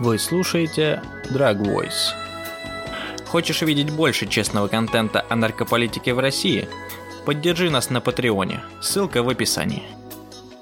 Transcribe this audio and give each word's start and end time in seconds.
Вы 0.00 0.16
слушаете 0.20 1.02
Drag 1.24 1.58
Voice. 1.58 2.14
Хочешь 3.26 3.62
увидеть 3.62 3.90
больше 3.90 4.28
честного 4.28 4.68
контента 4.68 5.24
о 5.28 5.34
наркополитике 5.34 6.14
в 6.14 6.20
России? 6.20 6.68
Поддержи 7.26 7.68
нас 7.68 7.90
на 7.90 8.00
Патреоне. 8.00 8.60
Ссылка 8.80 9.24
в 9.24 9.28
описании. 9.28 9.82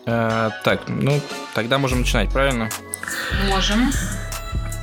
Э, 0.07 0.49
так, 0.65 0.89
ну, 0.89 1.21
тогда 1.55 1.77
можем 1.77 2.01
начинать, 2.01 2.31
правильно? 2.31 2.71
Можем. 3.47 3.91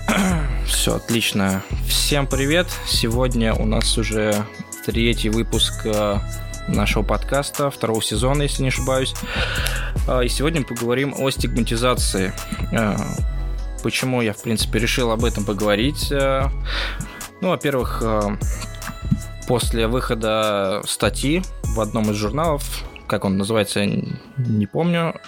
Все, 0.68 0.98
отлично. 0.98 1.64
Всем 1.88 2.28
привет. 2.28 2.68
Сегодня 2.86 3.56
у 3.56 3.66
нас 3.66 3.98
уже 3.98 4.46
третий 4.86 5.30
выпуск 5.30 5.82
э, 5.86 6.20
нашего 6.68 7.02
подкаста, 7.02 7.72
второго 7.72 8.04
сезона, 8.04 8.44
если 8.44 8.62
не 8.62 8.68
ошибаюсь. 8.68 9.16
Э, 10.08 10.24
и 10.24 10.30
сегодня 10.30 10.62
мы 10.62 10.68
поговорим 10.68 11.16
о 11.18 11.32
стигматизации. 11.32 12.32
Э, 13.84 13.84
почему 13.84 14.22
я, 14.22 14.34
в 14.34 14.42
принципе, 14.42 14.80
решил 14.80 15.12
об 15.12 15.26
этом 15.26 15.46
поговорить? 15.46 16.12
Ну, 17.42 17.50
во-первых, 17.50 18.02
после 19.48 19.88
выхода 19.88 20.82
статьи 20.86 21.42
в 21.64 21.82
одном 21.82 22.10
из 22.12 22.16
журналов, 22.16 22.64
как 23.08 23.26
он 23.26 23.38
называется, 23.38 23.86
не 23.86 24.66
помню, 24.66 25.20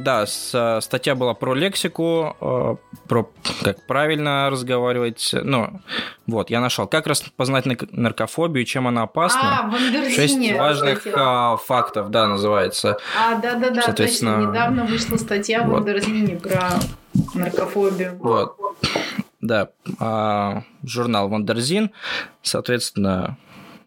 да, 0.00 0.26
с, 0.26 0.80
статья 0.82 1.14
была 1.14 1.34
про 1.34 1.54
лексику, 1.54 2.36
э, 2.40 2.76
про 3.06 3.30
как 3.62 3.86
правильно 3.86 4.48
разговаривать. 4.50 5.34
Ну, 5.42 5.80
вот, 6.26 6.50
я 6.50 6.60
нашел, 6.60 6.86
как 6.86 7.06
распознать 7.06 7.66
наркофобию, 7.92 8.64
чем 8.64 8.88
она 8.88 9.02
опасна. 9.02 9.70
А, 9.70 10.10
Шесть 10.10 10.52
важных 10.52 11.06
а, 11.12 11.56
фактов, 11.56 12.10
да, 12.10 12.26
называется. 12.26 12.98
А, 13.18 13.36
да-да-да, 13.36 13.82
Соответственно... 13.82 14.36
точно. 14.36 14.48
Недавно 14.48 14.84
вышла 14.86 15.16
статья 15.16 15.62
вот. 15.62 15.68
в 15.68 15.72
Wonderzine 15.72 16.36
про 16.36 16.70
наркофобию. 17.34 18.16
Вот. 18.18 18.56
Да, 19.40 19.70
а, 19.98 20.64
журнал 20.82 21.28
Wonderzine, 21.28 21.90
соответственно, 22.42 23.38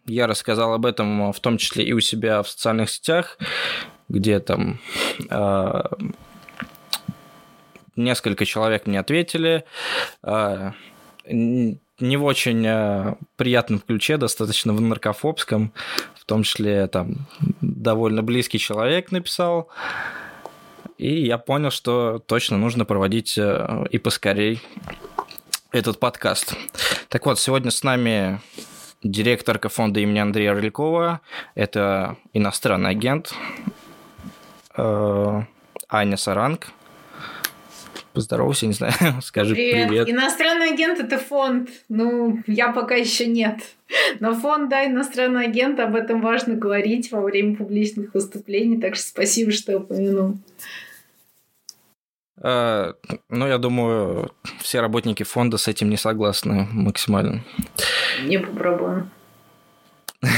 я 0.06 0.26
рассказал 0.26 0.74
об 0.74 0.84
этом 0.84 1.32
в 1.32 1.40
том 1.40 1.58
числе 1.58 1.84
и 1.84 1.92
у 1.92 2.00
себя 2.00 2.42
в 2.42 2.48
социальных 2.48 2.90
сетях 2.90 3.38
где 4.08 4.38
там 4.40 4.80
э, 5.30 5.82
несколько 7.96 8.44
человек 8.44 8.86
мне 8.86 9.00
ответили. 9.00 9.64
Э, 10.22 10.72
не 11.26 12.16
в 12.16 12.24
очень 12.24 12.64
э, 12.66 13.14
приятном 13.36 13.80
ключе, 13.80 14.16
достаточно 14.16 14.72
в 14.72 14.80
наркофобском, 14.80 15.72
в 16.14 16.24
том 16.24 16.42
числе 16.42 16.86
там 16.86 17.26
довольно 17.60 18.22
близкий 18.22 18.58
человек 18.58 19.10
написал. 19.10 19.68
И 20.98 21.24
я 21.24 21.38
понял, 21.38 21.70
что 21.70 22.18
точно 22.18 22.56
нужно 22.56 22.84
проводить 22.84 23.36
э, 23.36 23.86
и 23.90 23.98
поскорей 23.98 24.60
этот 25.72 25.98
подкаст. 25.98 26.54
Так 27.08 27.26
вот, 27.26 27.38
сегодня 27.38 27.70
с 27.70 27.82
нами 27.82 28.40
директорка 29.02 29.68
фонда 29.68 30.00
имени 30.00 30.18
Андрея 30.20 30.52
Орликова. 30.52 31.20
Это 31.54 32.16
иностранный 32.32 32.90
агент, 32.90 33.34
Э, 34.76 35.42
Аня 35.88 36.16
Саранг. 36.16 36.68
Поздоровайся, 38.12 38.66
не 38.66 38.72
знаю, 38.74 38.94
скажи 39.22 39.54
привет. 39.54 39.88
привет. 39.88 40.08
Иностранный 40.08 40.70
агент 40.70 41.00
это 41.00 41.18
фонд. 41.18 41.68
Ну, 41.88 42.40
я 42.46 42.72
пока 42.72 42.94
еще 42.94 43.26
нет. 43.26 43.58
Но 44.20 44.34
фонд, 44.34 44.70
да, 44.70 44.86
иностранный 44.86 45.44
агент, 45.44 45.80
об 45.80 45.96
этом 45.96 46.20
важно 46.20 46.54
говорить 46.54 47.10
во 47.10 47.20
время 47.20 47.56
публичных 47.56 48.14
выступлений, 48.14 48.80
так 48.80 48.94
что 48.94 49.04
спасибо, 49.04 49.50
что 49.50 49.78
упомянул. 49.78 50.38
Uh, 52.44 52.94
ну, 53.30 53.46
я 53.46 53.56
думаю, 53.56 54.30
все 54.60 54.80
работники 54.82 55.22
фонда 55.22 55.56
с 55.56 55.66
этим 55.66 55.88
не 55.88 55.96
согласны 55.96 56.68
максимально. 56.72 57.42
Не 58.22 58.38
попробуем. 58.38 59.08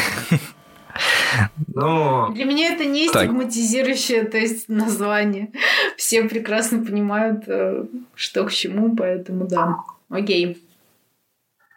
Но... 1.75 2.31
Для 2.33 2.45
меня 2.45 2.75
это 2.75 2.85
не 2.85 3.11
так. 3.11 3.25
стигматизирующее, 3.25 4.25
то 4.25 4.39
есть 4.39 4.69
название. 4.69 5.51
Все 5.97 6.23
прекрасно 6.29 6.85
понимают, 6.85 7.45
э, 7.49 7.87
что 8.15 8.45
к 8.45 8.53
чему, 8.53 8.95
поэтому 8.95 9.49
да. 9.49 9.79
Окей. 10.09 10.63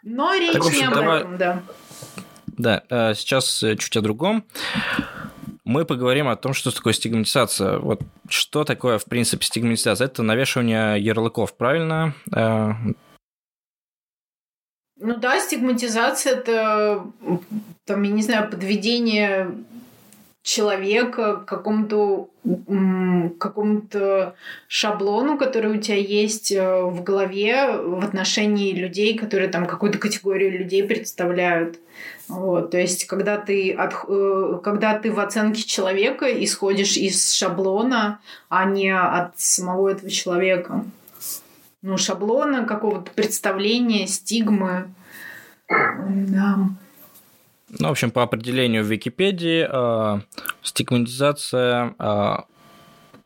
Но 0.04 0.36
речь 0.36 0.54
так, 0.54 0.66
общем, 0.66 0.80
не 0.80 0.86
об 0.86 0.94
давай... 0.94 1.20
этом, 1.22 1.38
да. 1.38 1.64
Да, 2.58 2.84
э, 2.90 3.14
сейчас 3.16 3.64
э, 3.64 3.76
чуть 3.78 3.98
о 3.98 4.02
другом. 4.02 4.44
Мы 5.70 5.86
поговорим 5.86 6.28
о 6.28 6.36
том, 6.36 6.54
что 6.56 6.76
такое 6.76 6.94
стигматизация. 6.94 7.78
Вот 7.78 8.02
что 8.28 8.64
такое, 8.64 8.98
в 8.98 9.06
принципе, 9.06 9.46
стигматизация? 9.46 10.06
Это 10.08 10.24
навешивание 10.24 11.00
ярлыков, 11.00 11.56
правильно? 11.56 12.16
Ну 12.32 12.96
да, 14.98 15.40
стигматизация 15.40 16.34
это, 16.34 17.06
там, 17.86 18.02
я 18.02 18.12
не 18.12 18.24
знаю, 18.24 18.50
подведение 18.50 19.52
человека 20.42 21.36
к 21.36 21.46
какому-то 21.46 22.30
какому-то 23.38 24.36
шаблону, 24.68 25.38
который 25.38 25.78
у 25.78 25.82
тебя 25.82 25.98
есть 25.98 26.52
э, 26.52 26.82
в 26.82 27.04
голове 27.04 27.78
в 27.78 28.04
отношении 28.04 28.74
людей, 28.74 29.18
которые 29.18 29.50
там 29.50 29.66
какую-то 29.66 30.00
категорию 30.00 30.58
людей 30.58 30.84
представляют. 30.84 31.78
Вот, 32.28 32.72
то 32.72 32.78
есть, 32.78 33.06
когда 33.06 33.38
ты, 33.38 33.72
от, 33.74 33.94
э, 34.08 34.60
когда 34.64 34.98
ты 34.98 35.12
в 35.12 35.20
оценке 35.20 35.64
человека 35.64 36.26
исходишь 36.44 36.98
из 36.98 37.32
шаблона, 37.34 38.20
а 38.48 38.66
не 38.66 38.90
от 38.90 39.40
самого 39.40 39.90
этого 39.90 40.10
человека 40.10 40.86
ну, 41.82 41.98
шаблона, 41.98 42.66
какого-то 42.66 43.12
представления, 43.12 44.08
стигмы. 44.08 44.90
Да. 45.68 46.70
Ну, 47.78 47.88
в 47.88 47.92
общем, 47.92 48.12
по 48.12 48.24
определению 48.24 48.84
в 48.84 48.88
Википедии 48.88 49.68
э, 49.70 50.22
стигматизация 50.64 51.94
э, 52.00 52.36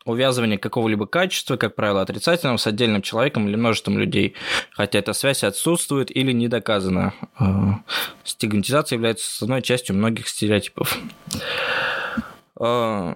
увязывание 0.04 0.58
какого-либо 0.58 1.06
качества, 1.06 1.56
как 1.56 1.74
правило, 1.74 2.02
отрицательного 2.02 2.58
с 2.58 2.66
отдельным 2.66 3.00
человеком 3.00 3.48
или 3.48 3.56
множеством 3.56 3.98
людей, 3.98 4.34
хотя 4.70 4.98
эта 4.98 5.14
связь 5.14 5.44
отсутствует 5.44 6.14
или 6.14 6.32
не 6.32 6.48
доказана. 6.48 7.14
Э, 7.40 7.44
стигматизация 8.24 8.96
является 8.96 9.26
основной 9.26 9.62
частью 9.62 9.96
многих 9.96 10.28
стереотипов. 10.28 10.98
Э, 12.60 13.14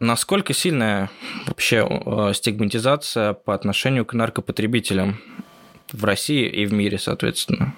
Насколько 0.00 0.54
сильная 0.54 1.10
вообще 1.46 1.84
э, 1.88 2.32
стигматизация 2.32 3.32
по 3.32 3.52
отношению 3.52 4.04
к 4.04 4.14
наркопотребителям 4.14 5.20
в 5.92 6.04
России 6.04 6.46
и 6.46 6.66
в 6.66 6.72
мире, 6.72 6.98
соответственно? 6.98 7.74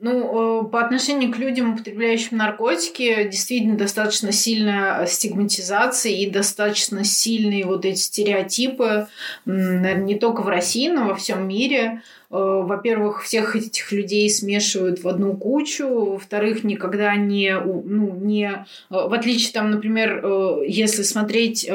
Ну, 0.00 0.62
э, 0.62 0.70
по 0.70 0.80
отношению 0.80 1.32
к 1.32 1.38
людям, 1.38 1.74
употребляющим 1.74 2.36
наркотики, 2.36 3.24
действительно 3.24 3.76
достаточно 3.76 4.30
сильная 4.30 5.06
стигматизация 5.06 6.12
и 6.12 6.30
достаточно 6.30 7.02
сильные 7.02 7.66
вот 7.66 7.84
эти 7.84 7.98
стереотипы, 7.98 9.08
наверное, 9.44 10.04
не 10.04 10.14
только 10.14 10.42
в 10.42 10.48
России, 10.48 10.88
но 10.88 11.06
во 11.06 11.14
всем 11.16 11.46
мире– 11.48 12.02
во-первых, 12.30 13.22
всех 13.22 13.56
этих 13.56 13.90
людей 13.90 14.28
смешивают 14.28 15.02
в 15.02 15.08
одну 15.08 15.34
кучу, 15.34 15.88
во-вторых, 15.88 16.62
никогда 16.62 17.16
не, 17.16 17.58
ну, 17.58 18.14
не, 18.14 18.50
э, 18.50 18.54
в 18.90 19.14
отличие 19.14 19.52
там, 19.52 19.70
например, 19.70 20.20
э, 20.22 20.64
если 20.66 21.02
смотреть 21.02 21.68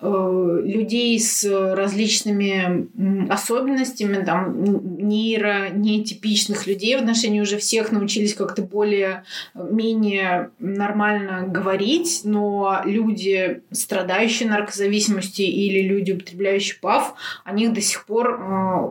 людей 0.00 1.18
с 1.18 1.44
различными 1.74 2.88
особенностями, 3.30 4.22
там, 4.24 4.98
нейро, 4.98 5.70
нетипичных 5.70 6.66
людей 6.66 6.96
в 6.96 7.00
отношении 7.00 7.40
уже 7.40 7.58
всех 7.58 7.92
научились 7.92 8.34
как-то 8.34 8.62
более, 8.62 9.24
менее 9.54 10.50
нормально 10.58 11.46
говорить, 11.46 12.22
но 12.24 12.82
люди, 12.84 13.62
страдающие 13.70 14.48
наркозависимостью 14.48 15.46
или 15.46 15.82
люди, 15.82 16.12
употребляющие 16.12 16.76
ПАВ, 16.80 17.14
о 17.44 17.52
них 17.52 17.72
до 17.72 17.80
сих 17.80 18.04
пор 18.06 18.40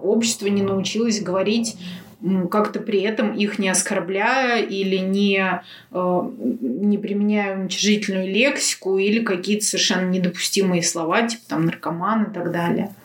общество 0.03 0.47
не 0.55 0.63
научилась 0.63 1.21
говорить 1.21 1.77
как-то 2.49 2.79
при 2.79 3.01
этом 3.01 3.33
их 3.33 3.59
не 3.59 3.69
оскорбляя 3.69 4.63
или 4.63 4.97
не, 4.97 5.61
э, 5.91 6.29
не 6.61 6.97
применяя 6.97 7.57
уничижительную 7.57 8.27
лексику 8.27 8.97
или 8.97 9.23
какие-то 9.23 9.65
совершенно 9.65 10.09
недопустимые 10.09 10.81
слова, 10.81 11.27
типа 11.27 11.43
там 11.47 11.65
наркоман 11.65 12.23
и 12.23 12.33
так 12.33 12.51
далее. 12.51 12.95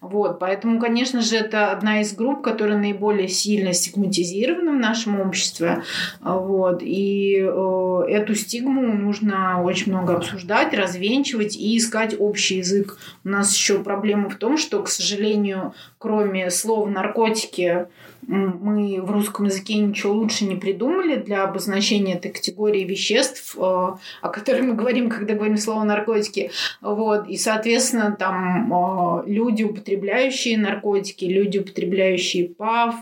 Вот, 0.00 0.38
поэтому, 0.38 0.80
конечно 0.80 1.20
же, 1.20 1.36
это 1.36 1.70
одна 1.72 2.00
из 2.00 2.14
групп, 2.14 2.42
которая 2.42 2.78
наиболее 2.78 3.28
сильно 3.28 3.72
стигматизирована 3.72 4.72
в 4.72 4.76
нашем 4.76 5.20
обществе. 5.20 5.82
Вот, 6.20 6.82
и 6.82 7.38
э, 7.38 8.02
эту 8.08 8.34
стигму 8.34 8.82
нужно 8.82 9.62
очень 9.62 9.92
много 9.92 10.16
обсуждать, 10.16 10.74
развенчивать 10.74 11.56
и 11.56 11.76
искать 11.76 12.14
общий 12.18 12.58
язык. 12.58 12.98
У 13.24 13.28
нас 13.28 13.54
еще 13.54 13.78
проблема 13.82 14.28
в 14.28 14.36
том, 14.36 14.58
что, 14.58 14.82
к 14.82 14.88
сожалению, 14.88 15.74
кроме 15.98 16.50
слова 16.50 16.88
наркотики, 16.88 17.86
мы 18.26 19.00
в 19.00 19.10
русском 19.10 19.46
языке 19.46 19.74
ничего 19.74 20.12
лучше 20.12 20.46
не 20.46 20.56
придумали 20.56 21.16
для 21.16 21.44
обозначения 21.44 22.14
этой 22.14 22.32
категории 22.32 22.84
веществ, 22.84 23.56
э, 23.56 23.60
о 23.60 24.28
которой 24.32 24.62
мы 24.62 24.74
говорим, 24.74 25.08
когда 25.08 25.34
говорим 25.34 25.56
слово 25.56 25.84
наркотики. 25.84 26.50
Вот. 26.80 27.28
И, 27.28 27.36
соответственно, 27.36 28.16
там 28.18 28.72
э, 28.72 29.30
люди 29.30 29.55
люди, 29.56 29.62
употребляющие 29.62 30.58
наркотики, 30.58 31.24
люди, 31.24 31.58
употребляющие 31.58 32.48
ПАВ, 32.48 32.94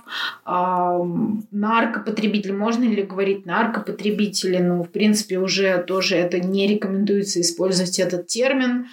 э, 0.46 1.04
наркопотребители. 1.50 2.52
Можно 2.52 2.84
ли 2.84 3.02
говорить 3.02 3.46
наркопотребители? 3.46 4.58
Ну, 4.58 4.82
в 4.82 4.88
принципе, 4.90 5.38
уже 5.38 5.78
тоже 5.86 6.16
это 6.16 6.40
не 6.40 6.66
рекомендуется 6.66 7.40
использовать 7.40 7.98
этот 7.98 8.26
термин. 8.26 8.86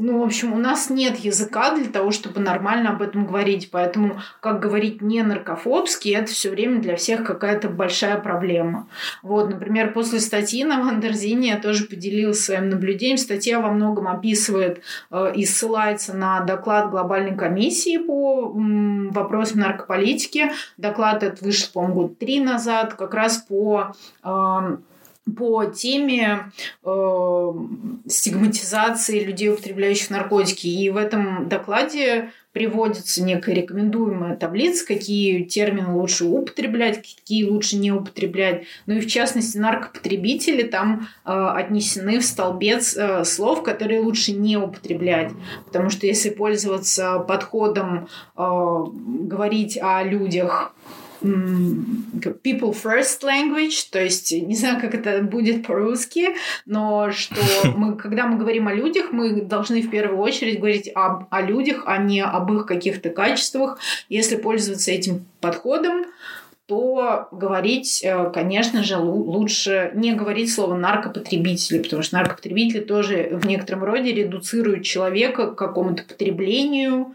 Ну, 0.00 0.20
в 0.20 0.22
общем, 0.22 0.52
у 0.52 0.58
нас 0.58 0.90
нет 0.90 1.16
языка 1.18 1.74
для 1.74 1.86
того, 1.86 2.12
чтобы 2.12 2.40
нормально 2.40 2.90
об 2.90 3.02
этом 3.02 3.26
говорить. 3.26 3.70
Поэтому, 3.72 4.20
как 4.40 4.60
говорить 4.60 5.02
не 5.02 5.22
наркофобски, 5.22 6.10
это 6.10 6.30
все 6.30 6.50
время 6.50 6.80
для 6.80 6.96
всех 6.96 7.24
какая-то 7.24 7.68
большая 7.68 8.18
проблема. 8.18 8.88
Вот, 9.22 9.50
например, 9.50 9.92
после 9.92 10.20
статьи 10.20 10.64
на 10.64 10.80
Wonderzine 10.80 11.48
я 11.48 11.58
тоже 11.58 11.84
поделилась 11.84 12.44
своим 12.44 12.70
наблюдением. 12.70 13.18
Статья 13.18 13.60
во 13.60 13.70
многом 13.70 14.06
описывает 14.06 14.82
э, 15.10 15.32
и 15.34 15.44
ссылается 15.44 16.14
на 16.14 16.40
доклад 16.40 16.90
глобальной 16.90 17.36
комиссии 17.36 17.98
по 17.98 18.52
м, 18.54 19.10
вопросам 19.10 19.60
наркополитики. 19.60 20.52
Доклад 20.76 21.22
этот 21.22 21.42
вышел, 21.42 21.70
по-моему, 21.72 21.94
год 21.94 22.18
три 22.18 22.40
назад, 22.40 22.94
как 22.94 23.14
раз 23.14 23.38
по 23.38 23.92
э, 24.22 24.76
по 25.36 25.64
теме 25.66 26.52
э, 26.84 27.52
стигматизации 28.06 29.24
людей, 29.24 29.50
употребляющих 29.50 30.10
наркотики. 30.10 30.66
И 30.66 30.90
в 30.90 30.96
этом 30.96 31.48
докладе 31.48 32.30
приводится 32.52 33.22
некая 33.22 33.54
рекомендуемая 33.54 34.36
таблица, 34.36 34.86
какие 34.86 35.44
термины 35.44 35.94
лучше 35.94 36.24
употреблять, 36.24 36.96
какие 36.96 37.44
лучше 37.44 37.76
не 37.76 37.92
употреблять. 37.92 38.64
Ну 38.86 38.94
и 38.94 39.00
в 39.00 39.06
частности 39.06 39.58
наркопотребители 39.58 40.62
там 40.62 41.08
э, 41.24 41.30
отнесены 41.30 42.18
в 42.18 42.24
столбец 42.24 42.96
э, 42.96 43.24
слов, 43.24 43.62
которые 43.62 44.00
лучше 44.00 44.32
не 44.32 44.56
употреблять. 44.56 45.30
Потому 45.66 45.90
что 45.90 46.06
если 46.06 46.30
пользоваться 46.30 47.20
подходом 47.20 48.08
э, 48.36 48.40
говорить 48.40 49.78
о 49.80 50.02
людях 50.02 50.74
people 51.20 52.72
first 52.72 53.22
language, 53.22 53.88
то 53.90 54.02
есть 54.02 54.32
не 54.32 54.54
знаю, 54.54 54.80
как 54.80 54.94
это 54.94 55.22
будет 55.22 55.66
по-русски, 55.66 56.28
но 56.66 57.10
что 57.10 57.40
мы, 57.76 57.96
когда 57.96 58.26
мы 58.26 58.38
говорим 58.38 58.68
о 58.68 58.74
людях, 58.74 59.12
мы 59.12 59.42
должны 59.42 59.82
в 59.82 59.90
первую 59.90 60.20
очередь 60.20 60.58
говорить 60.58 60.90
об, 60.94 61.26
о 61.30 61.42
людях, 61.42 61.84
а 61.86 61.98
не 61.98 62.22
об 62.22 62.52
их 62.52 62.66
каких-то 62.66 63.10
качествах. 63.10 63.78
Если 64.08 64.36
пользоваться 64.36 64.90
этим 64.90 65.26
подходом, 65.40 66.04
то 66.68 67.28
говорить, 67.32 68.02
э, 68.04 68.30
конечно 68.30 68.84
же, 68.84 68.98
лучше 68.98 69.90
не 69.94 70.12
говорить 70.12 70.52
слово 70.52 70.76
наркопотребители, 70.76 71.78
потому 71.78 72.02
что 72.02 72.16
наркопотребители 72.16 72.80
тоже 72.80 73.30
в 73.32 73.46
некотором 73.46 73.84
роде 73.84 74.12
редуцируют 74.12 74.84
человека 74.84 75.50
к 75.50 75.56
какому-то 75.56 76.02
потреблению, 76.02 77.14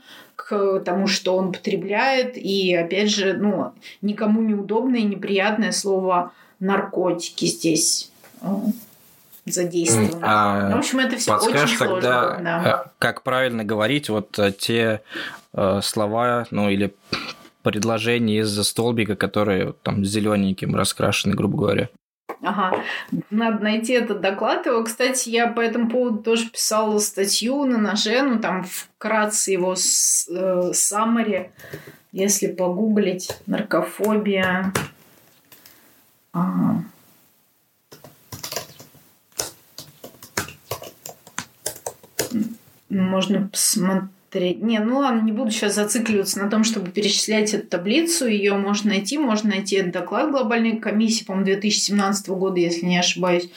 к 0.53 0.79
тому, 0.83 1.07
что 1.07 1.35
он 1.35 1.51
потребляет. 1.51 2.37
И, 2.37 2.75
опять 2.75 3.09
же, 3.09 3.33
ну, 3.33 3.73
никому 4.01 4.41
неудобное 4.41 4.99
и 4.99 5.03
неприятное 5.03 5.71
слово 5.71 6.31
наркотики 6.59 7.45
здесь 7.45 8.11
э, 8.41 8.47
задействовано. 9.45 10.19
А, 10.21 10.69
ну, 10.69 10.75
в 10.75 10.79
общем, 10.79 10.99
это 10.99 11.17
все 11.17 11.35
очень 11.35 11.77
сложно. 11.77 12.01
тогда, 12.01 12.37
да. 12.39 12.85
Э, 12.85 12.89
как 12.99 13.23
правильно 13.23 13.63
говорить 13.63 14.09
вот 14.09 14.37
э, 14.39 14.51
те 14.51 15.01
э, 15.53 15.79
слова, 15.81 16.45
ну, 16.51 16.69
или 16.69 16.93
предложения 17.63 18.39
из-за 18.39 18.63
столбика, 18.63 19.15
которые 19.15 19.73
там 19.83 20.05
зелененьким 20.05 20.75
раскрашены, 20.75 21.33
грубо 21.35 21.57
говоря. 21.57 21.89
Ага, 22.43 22.83
надо 23.29 23.63
найти 23.63 23.93
этот 23.93 24.19
доклад. 24.19 24.65
Его, 24.65 24.83
кстати, 24.83 25.29
я 25.29 25.47
по 25.47 25.61
этому 25.61 25.89
поводу 25.89 26.17
тоже 26.21 26.49
писала 26.49 26.99
статью 26.99 27.63
на 27.63 27.77
ноже, 27.77 28.21
ну 28.21 28.39
там 28.39 28.65
вкратце 28.65 29.51
его 29.51 29.75
с, 29.75 30.27
э, 30.29 30.73
если 32.11 32.47
погуглить 32.47 33.37
наркофобия. 33.45 34.73
Ага. 36.33 36.83
Можно 42.89 43.47
посмотреть 43.47 44.09
не, 44.39 44.79
ну 44.79 44.99
ладно, 44.99 45.21
не 45.21 45.31
буду 45.31 45.51
сейчас 45.51 45.75
зацикливаться 45.75 46.39
на 46.39 46.49
том, 46.49 46.63
чтобы 46.63 46.91
перечислять 46.91 47.53
эту 47.53 47.67
таблицу. 47.67 48.27
Ее 48.27 48.53
можно 48.53 48.91
найти. 48.91 49.17
Можно 49.17 49.51
найти 49.51 49.77
этот 49.77 49.93
доклад 49.93 50.31
глобальной 50.31 50.77
комиссии, 50.77 51.25
по-моему, 51.25 51.45
2017 51.45 52.29
года, 52.29 52.59
если 52.59 52.85
не 52.85 52.97
ошибаюсь. 52.97 53.49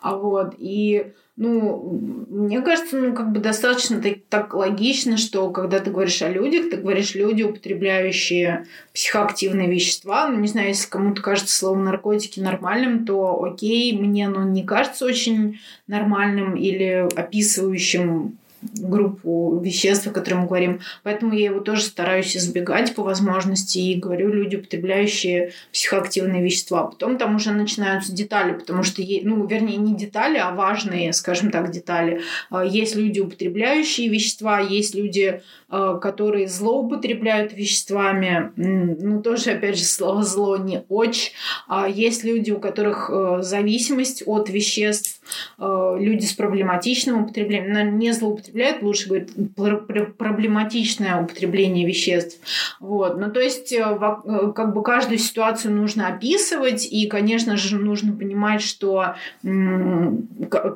А 0.00 0.16
вот, 0.16 0.54
и 0.58 1.12
ну, 1.36 2.26
мне 2.30 2.62
кажется, 2.62 2.96
ну, 2.96 3.12
как 3.12 3.30
бы 3.30 3.40
достаточно 3.40 4.00
так, 4.00 4.18
так 4.30 4.54
логично, 4.54 5.18
что 5.18 5.50
когда 5.50 5.80
ты 5.80 5.90
говоришь 5.90 6.22
о 6.22 6.30
людях, 6.30 6.70
ты 6.70 6.78
говоришь 6.78 7.14
люди, 7.14 7.42
употребляющие 7.42 8.66
психоактивные 8.94 9.70
вещества. 9.70 10.28
Ну, 10.28 10.40
не 10.40 10.48
знаю, 10.48 10.68
если 10.68 10.88
кому-то 10.88 11.20
кажется 11.20 11.54
слово 11.54 11.76
наркотики 11.76 12.40
нормальным, 12.40 13.04
то 13.04 13.42
окей, 13.44 13.92
мне 13.98 14.28
оно 14.28 14.44
не 14.44 14.64
кажется 14.64 15.04
очень 15.04 15.60
нормальным 15.86 16.56
или 16.56 17.06
описывающим 17.14 18.38
группу 18.62 19.60
веществ, 19.60 20.06
о 20.06 20.10
которых 20.10 20.40
мы 20.40 20.46
говорим. 20.46 20.80
Поэтому 21.02 21.32
я 21.32 21.46
его 21.46 21.60
тоже 21.60 21.82
стараюсь 21.82 22.36
избегать 22.36 22.94
по 22.94 23.02
возможности 23.02 23.78
и 23.78 23.98
говорю 23.98 24.32
люди, 24.32 24.56
употребляющие 24.56 25.52
психоактивные 25.72 26.42
вещества. 26.42 26.84
Потом 26.84 27.18
там 27.18 27.36
уже 27.36 27.52
начинаются 27.52 28.12
детали, 28.12 28.52
потому 28.52 28.82
что, 28.82 29.02
ну, 29.22 29.46
вернее, 29.46 29.76
не 29.76 29.94
детали, 29.94 30.38
а 30.38 30.52
важные, 30.52 31.12
скажем 31.12 31.50
так, 31.50 31.70
детали. 31.70 32.20
А, 32.50 32.64
есть 32.64 32.96
люди, 32.96 33.20
употребляющие 33.20 34.08
вещества, 34.08 34.60
есть 34.60 34.94
люди, 34.94 35.42
а, 35.68 35.98
которые 35.98 36.48
злоупотребляют 36.48 37.52
веществами. 37.52 38.52
Ну, 38.56 39.22
тоже, 39.22 39.52
опять 39.52 39.78
же, 39.78 39.84
слово 39.84 40.22
«зло» 40.22 40.56
не 40.56 40.84
очень. 40.88 41.32
А, 41.68 41.88
есть 41.88 42.24
люди, 42.24 42.50
у 42.50 42.58
которых 42.58 43.10
э, 43.10 43.38
зависимость 43.42 44.22
от 44.26 44.48
веществ, 44.48 45.15
люди 45.58 46.24
с 46.24 46.32
проблематичным 46.32 47.24
употреблением, 47.24 47.98
не 47.98 48.12
злоупотребляют 48.12 48.46
употребляют, 48.46 48.82
лучше 48.82 49.08
говорить, 49.08 50.16
проблематичное 50.16 51.20
употребление 51.20 51.86
веществ. 51.86 52.40
Вот. 52.80 53.18
Ну, 53.18 53.30
то 53.30 53.40
есть, 53.40 53.72
э, 53.72 53.78
э, 53.78 54.52
как 54.54 54.74
бы 54.74 54.82
каждую 54.82 55.18
ситуацию 55.18 55.74
нужно 55.74 56.08
описывать, 56.08 56.86
и, 56.90 57.06
конечно 57.06 57.56
же, 57.56 57.76
нужно 57.76 58.12
понимать, 58.12 58.62
что 58.62 59.14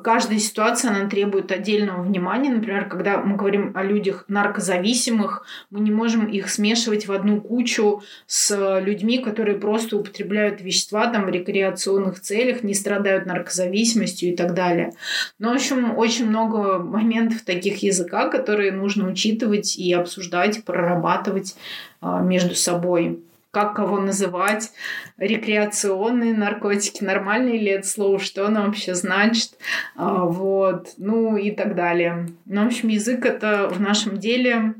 каждая 0.03 0.39
ситуация, 0.39 0.91
она 0.91 1.09
требует 1.09 1.51
отдельного 1.51 2.01
внимания. 2.01 2.49
Например, 2.49 2.87
когда 2.87 3.17
мы 3.17 3.35
говорим 3.35 3.71
о 3.75 3.83
людях 3.83 4.25
наркозависимых, 4.27 5.45
мы 5.69 5.79
не 5.79 5.91
можем 5.91 6.25
их 6.25 6.49
смешивать 6.49 7.07
в 7.07 7.11
одну 7.11 7.41
кучу 7.41 8.03
с 8.27 8.79
людьми, 8.81 9.19
которые 9.19 9.57
просто 9.57 9.97
употребляют 9.97 10.61
вещества 10.61 11.07
там, 11.07 11.25
в 11.25 11.29
рекреационных 11.29 12.19
целях, 12.19 12.63
не 12.63 12.73
страдают 12.73 13.25
наркозависимостью 13.25 14.29
и 14.29 14.35
так 14.41 14.53
далее. 14.53 14.93
Но, 15.39 15.51
в 15.51 15.55
общем, 15.55 15.97
очень 15.97 16.27
много 16.27 16.79
моментов 16.79 17.41
таких 17.41 17.83
языка, 17.83 18.29
которые 18.29 18.71
нужно 18.71 19.07
учитывать 19.07 19.75
и 19.77 19.93
обсуждать, 19.93 20.63
прорабатывать 20.65 21.55
а, 22.01 22.21
между 22.21 22.55
собой. 22.55 23.19
Как 23.51 23.75
кого 23.75 23.99
называть, 23.99 24.71
рекреационные 25.17 26.33
наркотики, 26.33 27.03
нормальные 27.03 27.59
ли 27.59 27.67
это 27.67 27.85
слово, 27.85 28.17
что 28.17 28.47
оно 28.47 28.61
вообще 28.65 28.95
значит, 28.95 29.51
а, 29.95 30.25
вот, 30.25 30.93
ну 30.97 31.35
и 31.35 31.51
так 31.51 31.75
далее. 31.75 32.29
Ну, 32.45 32.63
в 32.63 32.67
общем, 32.67 32.87
язык 32.87 33.25
это 33.25 33.69
в 33.69 33.81
нашем 33.81 34.17
деле 34.17 34.73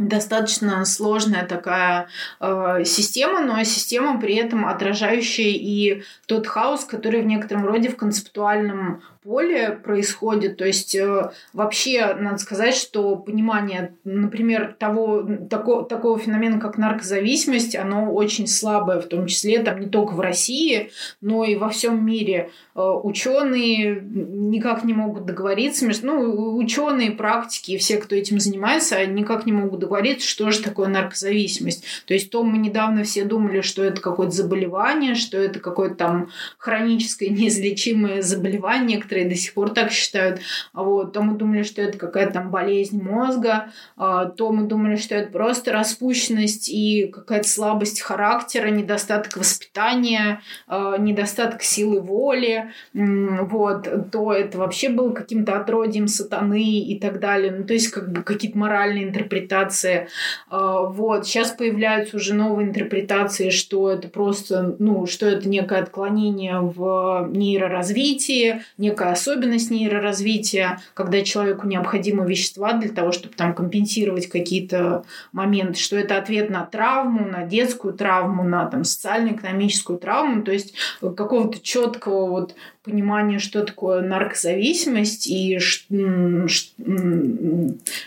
достаточно 0.00 0.84
сложная 0.86 1.46
такая 1.46 2.08
э, 2.40 2.84
система, 2.84 3.40
но 3.40 3.62
система 3.64 4.18
при 4.18 4.34
этом 4.34 4.66
отражающая 4.66 5.52
и 5.52 6.02
тот 6.26 6.46
хаос, 6.46 6.84
который 6.84 7.20
в 7.20 7.26
некотором 7.26 7.66
роде 7.66 7.90
в 7.90 7.96
концептуальном 7.96 9.02
поле 9.22 9.72
происходит. 9.72 10.56
То 10.56 10.64
есть 10.64 10.94
э, 10.94 11.30
вообще 11.52 12.14
надо 12.14 12.38
сказать, 12.38 12.74
что 12.74 13.16
понимание, 13.16 13.94
например, 14.04 14.74
того, 14.78 15.26
тако, 15.48 15.82
такого 15.82 16.18
феномена, 16.18 16.58
как 16.58 16.78
наркозависимость, 16.78 17.76
оно 17.76 18.12
очень 18.12 18.46
слабое, 18.46 19.00
в 19.00 19.06
том 19.06 19.26
числе 19.26 19.62
там 19.62 19.80
не 19.80 19.88
только 19.88 20.12
в 20.12 20.20
России, 20.20 20.90
но 21.20 21.44
и 21.44 21.56
во 21.56 21.68
всем 21.68 22.04
мире. 22.04 22.50
Э, 22.74 22.80
ученые 22.80 24.00
никак 24.00 24.84
не 24.84 24.94
могут 24.94 25.26
договориться 25.26 25.86
между, 25.86 26.06
ну, 26.06 26.56
ученые, 26.56 27.10
практики, 27.10 27.76
все, 27.76 27.98
кто 27.98 28.14
этим 28.14 28.40
занимается, 28.40 29.04
никак 29.06 29.44
не 29.44 29.52
могут 29.52 29.80
договориться, 29.80 30.26
что 30.26 30.50
же 30.50 30.62
такое 30.62 30.88
наркозависимость. 30.88 31.84
То 32.06 32.14
есть 32.14 32.30
то 32.30 32.42
мы 32.42 32.56
недавно 32.56 33.04
все 33.04 33.24
думали, 33.24 33.60
что 33.60 33.82
это 33.82 34.00
какое-то 34.00 34.34
заболевание, 34.34 35.14
что 35.14 35.36
это 35.36 35.60
какое-то 35.60 35.96
там 35.96 36.30
хроническое 36.56 37.28
неизлечимое 37.28 38.22
заболевание, 38.22 38.98
некоторые 39.10 39.28
до 39.28 39.34
сих 39.34 39.54
пор 39.54 39.70
так 39.70 39.90
считают. 39.90 40.40
Вот. 40.72 41.12
То 41.12 41.22
мы 41.22 41.36
думали, 41.36 41.62
что 41.62 41.82
это 41.82 41.98
какая-то 41.98 42.34
там 42.34 42.50
болезнь 42.50 43.02
мозга, 43.02 43.70
а, 43.96 44.26
то 44.26 44.52
мы 44.52 44.66
думали, 44.66 44.96
что 44.96 45.14
это 45.14 45.32
просто 45.32 45.72
распущенность 45.72 46.68
и 46.68 47.06
какая-то 47.06 47.48
слабость 47.48 48.00
характера, 48.00 48.68
недостаток 48.68 49.36
воспитания, 49.36 50.40
а, 50.66 50.96
недостаток 50.96 51.62
силы 51.62 52.00
воли, 52.00 52.70
вот, 52.94 54.10
то 54.12 54.32
это 54.32 54.58
вообще 54.58 54.88
было 54.88 55.10
каким-то 55.10 55.58
отродьем 55.60 56.08
сатаны 56.08 56.80
и 56.80 56.98
так 56.98 57.20
далее. 57.20 57.52
Ну, 57.52 57.64
то 57.64 57.72
есть 57.72 57.90
как 57.90 58.12
бы 58.12 58.22
какие-то 58.22 58.58
моральные 58.58 59.04
интерпретации. 59.04 60.08
А, 60.48 60.82
вот. 60.82 61.26
Сейчас 61.26 61.50
появляются 61.50 62.16
уже 62.16 62.34
новые 62.34 62.68
интерпретации, 62.68 63.50
что 63.50 63.90
это 63.90 64.08
просто, 64.08 64.76
ну, 64.78 65.06
что 65.06 65.26
это 65.26 65.48
некое 65.48 65.80
отклонение 65.80 66.60
в 66.60 67.28
нейроразвитии, 67.30 68.62
некая 69.00 69.12
особенность 69.12 69.70
нейроразвития, 69.70 70.80
когда 70.94 71.22
человеку 71.22 71.66
необходимы 71.66 72.28
вещества 72.28 72.74
для 72.74 72.90
того, 72.90 73.12
чтобы 73.12 73.34
там 73.34 73.54
компенсировать 73.54 74.28
какие-то 74.28 75.04
моменты, 75.32 75.80
что 75.80 75.96
это 75.96 76.16
ответ 76.18 76.50
на 76.50 76.64
травму, 76.64 77.26
на 77.26 77.44
детскую 77.44 77.94
травму, 77.94 78.44
на 78.44 78.66
там 78.66 78.84
социально-экономическую 78.84 79.98
травму, 79.98 80.42
то 80.42 80.52
есть 80.52 80.74
какого-то 81.00 81.60
четкого 81.60 82.28
вот 82.28 82.54
понимания, 82.82 83.38
что 83.38 83.64
такое 83.64 84.02
наркозависимость 84.02 85.26
и 85.26 85.58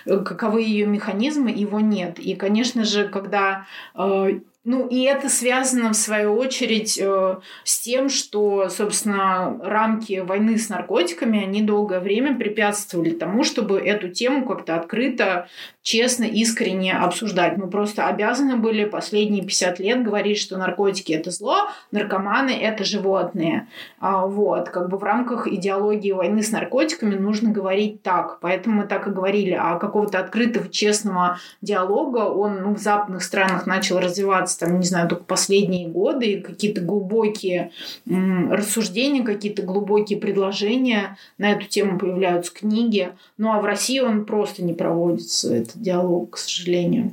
каковы 0.05 0.62
ее 0.62 0.85
механизмы, 0.85 1.51
его 1.51 1.79
нет. 1.79 2.19
И, 2.19 2.35
конечно 2.35 2.83
же, 2.83 3.07
когда 3.07 3.65
э, 3.95 4.39
ну, 4.65 4.88
и 4.88 5.01
это 5.01 5.27
связано, 5.27 5.89
в 5.89 5.96
свою 5.96 6.38
очередь, 6.38 6.98
э, 6.98 7.36
с 7.65 7.79
тем, 7.82 8.08
что, 8.08 8.70
собственно, 8.70 9.60
рамки 9.62 10.20
войны 10.20 10.58
с 10.58 10.70
наркотиками, 10.70 11.43
они 11.43 11.62
долгое 11.62 12.00
время 12.00 12.38
препятствовали 12.38 13.10
тому, 13.10 13.43
чтобы 13.43 13.77
эту 13.79 14.08
тему 14.08 14.46
как-то 14.46 14.77
открыто, 14.77 15.50
честно, 15.82 16.24
искренне 16.24 16.93
обсуждать. 16.93 17.58
Мы 17.58 17.70
просто 17.70 18.08
обязаны 18.08 18.55
были 18.55 18.86
последние 18.86 19.43
50 19.43 19.79
лет 19.79 20.01
говорить, 20.01 20.38
что 20.38 20.58
наркотики– 20.58 21.12
это 21.13 21.29
зло, 21.29 21.67
наркоманы– 21.91 22.51
это 22.62 22.86
животные. 22.86 23.67
А, 24.00 24.25
вот, 24.25 24.70
как 24.70 24.88
бы 24.88 24.98
в 24.98 25.03
рамках 25.03 25.46
идеологии 25.46 26.13
войны 26.13 26.41
с 26.41 26.51
наркотиками 26.53 27.15
нужно 27.15 27.51
говорить 27.51 28.01
так. 28.01 28.39
Поэтому 28.39 28.77
мы 28.77 28.88
так 28.88 29.08
и 29.08 29.12
говорили. 29.12 29.58
А 29.60 29.77
какого-то 29.77 30.20
открытого, 30.20 30.70
честного 30.70 31.38
диалога 31.62 32.20
он 32.20 32.62
ну, 32.62 32.75
в 32.75 32.77
западных 32.77 33.24
странах 33.24 33.65
начал 33.65 34.00
развиваться 34.00 34.52
развиваться, 34.53 34.60
там, 34.60 34.79
не 34.79 34.86
знаю, 34.86 35.10
только 35.10 35.24
последние 35.24 35.88
годы, 35.88 36.41
какие-то 36.41 36.81
глубокие 36.81 37.72
рассуждения, 38.05 39.24
какие-то 39.24 39.62
глубокие 39.63 40.19
предложения 40.19 41.17
на 41.38 41.51
эту 41.51 41.65
тему 41.67 42.00
появляются 42.00 42.53
книги. 42.53 43.10
Ну 43.38 43.51
а 43.51 43.60
в 43.60 43.65
России 43.65 44.00
он 44.00 44.25
просто 44.25 44.63
не 44.63 44.74
проводится, 44.74 45.53
этот 45.53 45.81
диалог, 45.81 46.31
к 46.31 46.38
сожалению. 46.38 47.12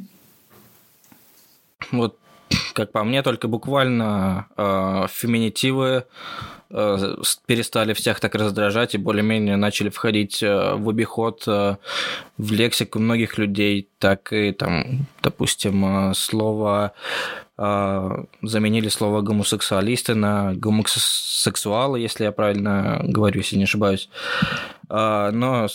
Вот, 1.93 2.19
как 2.73 2.93
по 2.93 3.05
мне, 3.05 3.23
только 3.23 3.49
буквально 3.49 4.47
э, 4.57 5.07
феминитивы 5.11 6.05
Э, 6.73 7.17
перестали 7.47 7.95
всех 7.95 8.21
так 8.21 8.35
раздражать 8.37 8.95
и 8.95 8.99
более-менее 8.99 9.57
начали 9.57 9.89
входить 9.89 10.41
э, 10.41 10.75
в 10.75 10.89
обиход 10.89 11.43
э, 11.49 11.77
в 12.39 12.53
лексику 12.53 13.01
многих 13.01 13.39
людей, 13.39 13.89
так 13.99 14.33
и 14.33 14.53
там, 14.53 15.07
допустим, 15.23 16.15
слово 16.15 16.93
заменили 17.59 18.89
слово 18.89 19.21
гомосексуалисты 19.21 20.15
на 20.15 20.55
гомосексуалы, 20.55 22.01
если 22.01 22.25
я 22.25 22.33
правильно 22.33 23.03
говорю, 23.05 23.41
если 23.41 23.57
не 23.57 23.65
ошибаюсь. 23.65 24.09
Но 24.89 25.67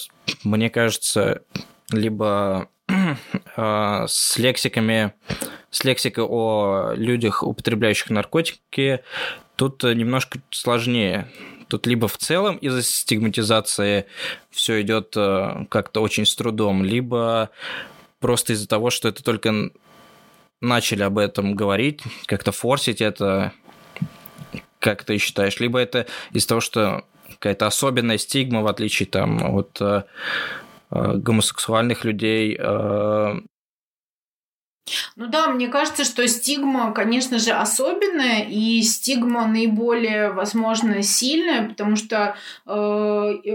мне 0.44 0.72
кажется, 0.72 1.44
либо 1.92 2.70
с 3.56 4.38
лексиками, 4.40 5.14
с 5.76 5.84
лексикой 5.84 6.24
о 6.24 6.94
людях, 6.96 7.44
употребляющих 7.44 8.10
наркотики, 8.10 9.02
Тут 9.56 9.84
э, 9.84 9.94
немножко 9.94 10.40
сложнее. 10.52 11.28
Тут 11.68 11.88
либо 11.88 12.08
в 12.08 12.18
целом 12.18 12.58
из-за 12.58 12.84
стигматизации 12.84 14.06
все 14.52 14.82
идет 14.82 15.14
э, 15.16 15.66
как-то 15.70 16.02
очень 16.02 16.26
с 16.26 16.36
трудом, 16.36 16.84
либо 16.84 17.50
просто 18.20 18.54
из-за 18.54 18.68
того, 18.68 18.90
что 18.90 19.08
это 19.08 19.24
только 19.24 19.72
начали 20.62 21.04
об 21.04 21.18
этом 21.18 21.56
говорить, 21.56 22.02
как-то 22.26 22.52
форсить 22.52 23.02
это, 23.02 23.54
как 24.80 25.04
ты 25.04 25.18
считаешь, 25.18 25.60
либо 25.60 25.80
это 25.80 26.06
из-за 26.32 26.48
того, 26.50 26.62
что 26.62 27.06
какая-то 27.32 27.68
особенная 27.68 28.18
стигма, 28.18 28.62
в 28.62 28.68
отличие 28.68 29.08
там 29.08 29.56
от 29.56 29.80
э, 29.82 30.04
гомосексуальных 30.92 32.04
людей, 32.06 32.58
ну 35.16 35.28
да, 35.28 35.48
мне 35.48 35.68
кажется, 35.68 36.04
что 36.04 36.28
стигма, 36.28 36.92
конечно 36.92 37.40
же, 37.40 37.52
особенная, 37.52 38.44
и 38.44 38.82
стигма 38.84 39.48
наиболее, 39.48 40.32
возможно, 40.32 41.02
сильная, 41.02 41.68
потому 41.68 41.96
что 41.96 42.36
э, 42.68 42.72
э, 42.72 43.50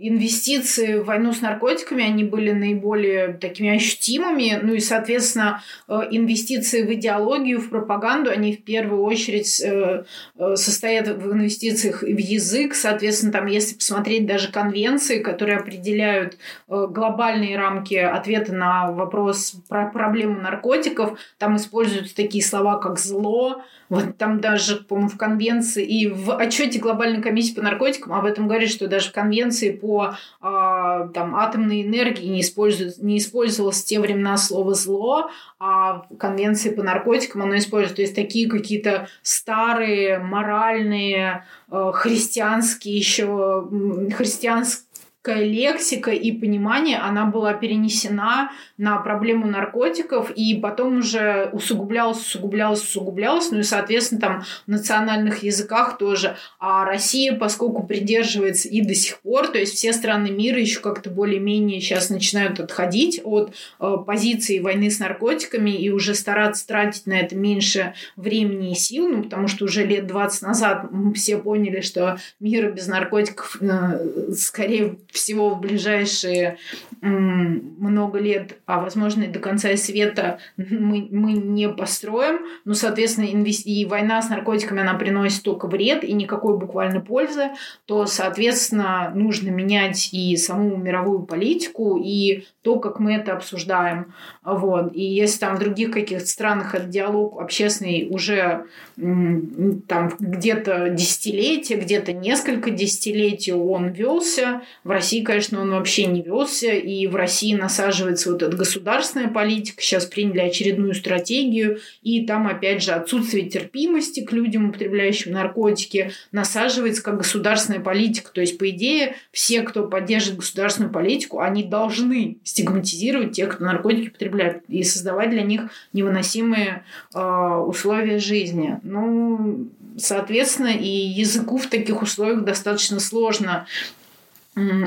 инвестиции 0.00 0.98
в 0.98 1.06
войну 1.06 1.32
с 1.32 1.40
наркотиками, 1.40 2.04
они 2.04 2.22
были 2.22 2.52
наиболее 2.52 3.32
такими 3.32 3.74
ощутимыми, 3.74 4.60
ну 4.62 4.74
и, 4.74 4.80
соответственно, 4.80 5.62
э, 5.88 6.00
инвестиции 6.10 6.82
в 6.82 6.92
идеологию, 6.94 7.60
в 7.60 7.70
пропаганду, 7.70 8.30
они 8.30 8.52
в 8.52 8.62
первую 8.62 9.02
очередь 9.02 9.60
э, 9.60 10.04
э, 10.36 10.56
состоят 10.56 11.08
в 11.08 11.32
инвестициях 11.32 12.02
в 12.02 12.18
язык, 12.18 12.74
соответственно, 12.74 13.32
там, 13.32 13.46
если 13.46 13.74
посмотреть 13.74 14.26
даже 14.26 14.52
конвенции, 14.52 15.18
которые 15.18 15.58
определяют 15.58 16.34
э, 16.68 16.86
глобальные 16.88 17.58
рамки 17.58 17.94
ответа 17.94 18.54
на 18.54 18.92
вопрос 18.92 19.56
про 19.68 19.86
проблему 19.86 20.40
наркотиков, 20.40 20.67
наркотиков, 20.68 21.18
там 21.38 21.56
используются 21.56 22.14
такие 22.14 22.44
слова, 22.44 22.76
как 22.78 22.98
зло, 22.98 23.62
вот 23.88 24.18
там 24.18 24.40
даже, 24.40 24.76
по-моему, 24.76 25.08
в 25.08 25.16
конвенции 25.16 25.84
и 25.84 26.08
в 26.08 26.36
отчете 26.36 26.78
глобальной 26.78 27.22
комиссии 27.22 27.54
по 27.54 27.62
наркотикам 27.62 28.12
об 28.12 28.26
этом 28.26 28.46
говорит, 28.46 28.70
что 28.70 28.86
даже 28.86 29.08
в 29.08 29.12
конвенции 29.12 29.70
по 29.70 30.14
э, 30.42 30.42
там, 30.42 31.34
атомной 31.34 31.82
энергии 31.82 32.26
не, 32.26 32.42
используют, 32.42 32.98
не 32.98 33.16
использовалось 33.18 33.82
в 33.82 33.86
те 33.86 33.98
времена 33.98 34.36
слово 34.36 34.74
«зло», 34.74 35.30
а 35.58 36.04
в 36.10 36.16
конвенции 36.18 36.70
по 36.70 36.82
наркотикам 36.82 37.42
оно 37.42 37.56
используется. 37.56 37.96
То 37.96 38.02
есть 38.02 38.14
такие 38.14 38.48
какие-то 38.48 39.08
старые, 39.22 40.18
моральные, 40.18 41.46
э, 41.70 41.92
христианские 41.94 42.96
еще, 42.96 43.66
христианские 44.14 44.87
лексика 45.26 46.10
и 46.10 46.32
понимание, 46.32 46.98
она 46.98 47.26
была 47.26 47.52
перенесена 47.52 48.50
на 48.76 48.98
проблему 48.98 49.46
наркотиков, 49.46 50.30
и 50.30 50.54
потом 50.54 50.98
уже 50.98 51.50
усугублялась, 51.52 52.18
усугублялась, 52.18 52.82
усугублялась, 52.82 53.50
ну 53.50 53.58
и, 53.58 53.62
соответственно, 53.62 54.20
там 54.20 54.42
в 54.66 54.70
национальных 54.70 55.42
языках 55.42 55.98
тоже. 55.98 56.36
А 56.58 56.84
Россия, 56.84 57.36
поскольку 57.36 57.82
придерживается 57.82 58.68
и 58.68 58.80
до 58.80 58.94
сих 58.94 59.20
пор, 59.20 59.48
то 59.48 59.58
есть 59.58 59.74
все 59.74 59.92
страны 59.92 60.30
мира 60.30 60.58
еще 60.58 60.80
как-то 60.80 61.10
более-менее 61.10 61.80
сейчас 61.80 62.10
начинают 62.10 62.60
отходить 62.60 63.20
от 63.24 63.52
э, 63.80 63.96
позиции 64.06 64.58
войны 64.60 64.90
с 64.90 64.98
наркотиками 64.98 65.70
и 65.70 65.90
уже 65.90 66.14
стараться 66.14 66.66
тратить 66.66 67.06
на 67.06 67.14
это 67.14 67.36
меньше 67.36 67.94
времени 68.16 68.72
и 68.72 68.74
сил, 68.74 69.08
ну, 69.08 69.22
потому 69.24 69.48
что 69.48 69.64
уже 69.64 69.84
лет 69.84 70.06
20 70.06 70.42
назад 70.42 70.90
мы 70.90 71.12
все 71.14 71.38
поняли, 71.38 71.80
что 71.80 72.18
мира 72.40 72.70
без 72.70 72.86
наркотиков 72.86 73.58
э, 73.60 74.32
скорее 74.36 74.96
всего 75.18 75.50
в 75.50 75.60
ближайшие 75.60 76.56
много 77.00 78.18
лет, 78.18 78.58
а 78.66 78.80
возможно 78.80 79.24
и 79.24 79.28
до 79.28 79.38
конца 79.38 79.76
света 79.76 80.38
мы, 80.56 81.08
мы 81.10 81.32
не 81.32 81.68
построим. 81.68 82.40
Ну, 82.64 82.74
соответственно, 82.74 83.26
инвести... 83.26 83.80
и 83.80 83.84
война 83.84 84.22
с 84.22 84.30
наркотиками, 84.30 84.80
она 84.80 84.94
приносит 84.94 85.42
только 85.42 85.66
вред 85.66 86.04
и 86.04 86.12
никакой 86.12 86.56
буквально 86.56 87.00
пользы, 87.00 87.50
то, 87.86 88.06
соответственно, 88.06 89.12
нужно 89.14 89.50
менять 89.50 90.10
и 90.12 90.36
саму 90.36 90.76
мировую 90.76 91.20
политику, 91.20 92.00
и 92.02 92.44
то, 92.62 92.78
как 92.78 92.98
мы 93.00 93.14
это 93.14 93.32
обсуждаем. 93.32 94.12
Вот. 94.44 94.94
И 94.94 95.02
если 95.02 95.38
там 95.40 95.56
в 95.56 95.60
других 95.60 95.90
каких-то 95.90 96.26
странах 96.26 96.74
этот 96.74 96.90
диалог 96.90 97.40
общественный 97.40 98.08
уже 98.10 98.64
там 98.96 100.12
где-то 100.18 100.90
десятилетия, 100.90 101.76
где-то 101.76 102.12
несколько 102.12 102.70
десятилетий 102.70 103.52
он 103.52 103.88
велся, 103.88 104.62
в 104.84 104.90
России, 104.98 105.22
конечно, 105.22 105.60
он 105.60 105.70
вообще 105.70 106.06
не 106.06 106.22
велся, 106.22 106.72
и 106.72 107.06
в 107.06 107.14
России 107.14 107.54
насаживается 107.54 108.32
вот 108.32 108.42
эта 108.42 108.56
государственная 108.56 109.28
политика. 109.28 109.80
Сейчас 109.80 110.06
приняли 110.06 110.40
очередную 110.40 110.92
стратегию, 110.92 111.78
и 112.02 112.26
там, 112.26 112.48
опять 112.48 112.82
же, 112.82 112.90
отсутствие 112.90 113.48
терпимости 113.48 114.24
к 114.24 114.32
людям, 114.32 114.70
употребляющим 114.70 115.30
наркотики, 115.30 116.10
насаживается 116.32 117.04
как 117.04 117.18
государственная 117.18 117.78
политика. 117.78 118.32
То 118.32 118.40
есть, 118.40 118.58
по 118.58 118.68
идее, 118.70 119.14
все, 119.30 119.62
кто 119.62 119.86
поддерживает 119.86 120.40
государственную 120.40 120.92
политику, 120.92 121.38
они 121.38 121.62
должны 121.62 122.38
стигматизировать 122.42 123.30
тех, 123.32 123.54
кто 123.54 123.64
наркотики 123.64 124.08
потребляет, 124.08 124.64
и 124.66 124.82
создавать 124.82 125.30
для 125.30 125.42
них 125.42 125.70
невыносимые 125.92 126.82
э, 127.14 127.20
условия 127.20 128.18
жизни. 128.18 128.80
Ну, 128.82 129.68
соответственно, 129.96 130.72
и 130.72 130.88
языку 130.88 131.58
в 131.58 131.68
таких 131.68 132.02
условиях 132.02 132.42
достаточно 132.42 132.98
сложно 132.98 133.66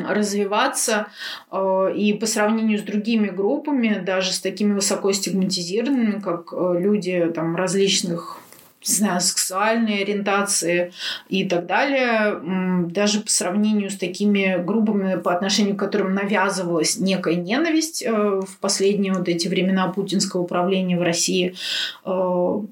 развиваться 0.07 1.07
э, 1.51 1.93
и 1.95 2.13
по 2.13 2.25
сравнению 2.25 2.79
с 2.79 2.81
другими 2.81 3.27
группами, 3.29 4.01
даже 4.05 4.31
с 4.31 4.39
такими 4.39 4.73
высоко 4.73 5.11
стигматизированными, 5.11 6.19
как 6.19 6.53
э, 6.53 6.75
люди 6.79 7.31
там, 7.33 7.55
различных 7.55 8.41
не 8.87 8.95
знаю, 8.95 9.21
сексуальной 9.21 10.01
ориентации 10.01 10.91
и 11.29 11.47
так 11.47 11.67
далее, 11.67 12.41
даже 12.87 13.19
по 13.19 13.29
сравнению 13.29 13.91
с 13.91 13.95
такими 13.95 14.61
группами, 14.63 15.19
по 15.21 15.33
отношению 15.33 15.75
к 15.75 15.79
которым 15.79 16.15
навязывалась 16.15 16.97
некая 16.97 17.35
ненависть 17.35 18.01
э, 18.01 18.11
в 18.11 18.57
последние 18.59 19.13
вот 19.13 19.29
эти 19.29 19.47
времена 19.47 19.87
путинского 19.89 20.41
управления 20.41 20.97
в 20.97 21.03
России, 21.03 21.55
по 22.03 22.65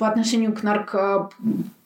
отношению 0.00 0.52
к 0.54 0.62
нарко 0.64 1.30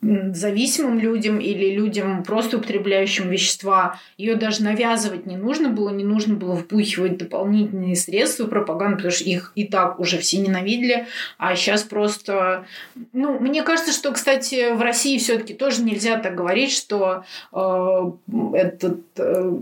зависимым 0.00 1.00
людям 1.00 1.40
или 1.40 1.74
людям, 1.74 2.22
просто 2.22 2.58
употребляющим 2.58 3.28
вещества, 3.30 3.98
ее 4.16 4.36
даже 4.36 4.62
навязывать 4.62 5.26
не 5.26 5.36
нужно 5.36 5.70
было, 5.70 5.90
не 5.90 6.04
нужно 6.04 6.34
было 6.34 6.56
впухивать 6.56 7.18
дополнительные 7.18 7.96
средства 7.96 8.46
пропаганды, 8.46 8.96
потому 8.96 9.12
что 9.12 9.24
их 9.24 9.52
и 9.56 9.64
так 9.64 9.98
уже 9.98 10.18
все 10.18 10.38
ненавидели, 10.38 11.06
а 11.36 11.56
сейчас 11.56 11.82
просто... 11.82 12.64
Ну, 13.12 13.40
мне 13.40 13.64
кажется, 13.64 13.92
что, 13.92 14.12
кстати, 14.12 14.72
в 14.72 14.80
России 14.80 15.18
все 15.18 15.36
таки 15.36 15.54
тоже 15.54 15.82
нельзя 15.82 16.16
так 16.18 16.36
говорить, 16.36 16.70
что 16.70 17.24
э, 17.52 18.10
этот, 18.54 19.00
э, 19.16 19.52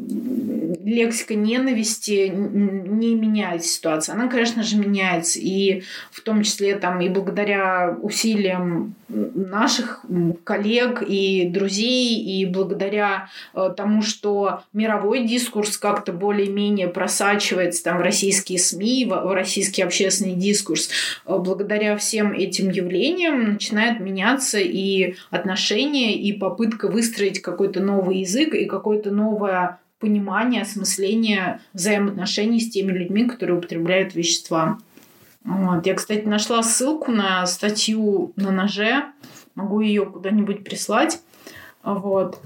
лексика 0.84 1.34
ненависти 1.34 2.28
не 2.28 3.14
меняет 3.14 3.64
ситуацию. 3.64 4.14
Она, 4.14 4.28
конечно 4.28 4.62
же, 4.62 4.76
меняется, 4.76 5.38
и 5.40 5.82
в 6.10 6.20
том 6.20 6.42
числе 6.42 6.76
там 6.76 7.00
и 7.00 7.08
благодаря 7.08 7.96
усилиям 8.02 8.94
наших 9.08 10.04
коллег 10.32 11.02
и 11.06 11.48
друзей, 11.48 12.18
и 12.20 12.44
благодаря 12.46 13.28
э, 13.54 13.72
тому, 13.76 14.02
что 14.02 14.62
мировой 14.72 15.26
дискурс 15.26 15.76
как-то 15.78 16.12
более-менее 16.12 16.88
просачивается 16.88 17.84
там 17.84 17.98
в 17.98 18.02
российские 18.02 18.58
СМИ, 18.58 19.06
в 19.06 19.34
российский 19.34 19.82
общественный 19.82 20.34
дискурс, 20.34 20.88
э, 21.26 21.36
благодаря 21.38 21.96
всем 21.96 22.32
этим 22.32 22.70
явлениям 22.70 23.52
начинает 23.54 24.00
меняться 24.00 24.58
и 24.58 25.14
отношения, 25.30 26.14
и 26.14 26.32
попытка 26.32 26.88
выстроить 26.88 27.40
какой-то 27.40 27.80
новый 27.80 28.18
язык 28.18 28.54
и 28.54 28.66
какое-то 28.66 29.10
новое 29.10 29.78
понимание, 29.98 30.62
осмысление 30.62 31.60
взаимоотношений 31.72 32.60
с 32.60 32.70
теми 32.70 32.92
людьми, 32.92 33.24
которые 33.24 33.58
употребляют 33.58 34.14
вещества. 34.14 34.78
Вот. 35.46 35.86
Я, 35.86 35.94
кстати, 35.94 36.24
нашла 36.24 36.62
ссылку 36.62 37.12
на 37.12 37.46
статью 37.46 38.32
на 38.36 38.50
ноже. 38.50 39.04
Могу 39.56 39.80
ее 39.80 40.06
куда-нибудь 40.06 40.62
прислать. 40.62 41.20
Вот. 41.82 42.38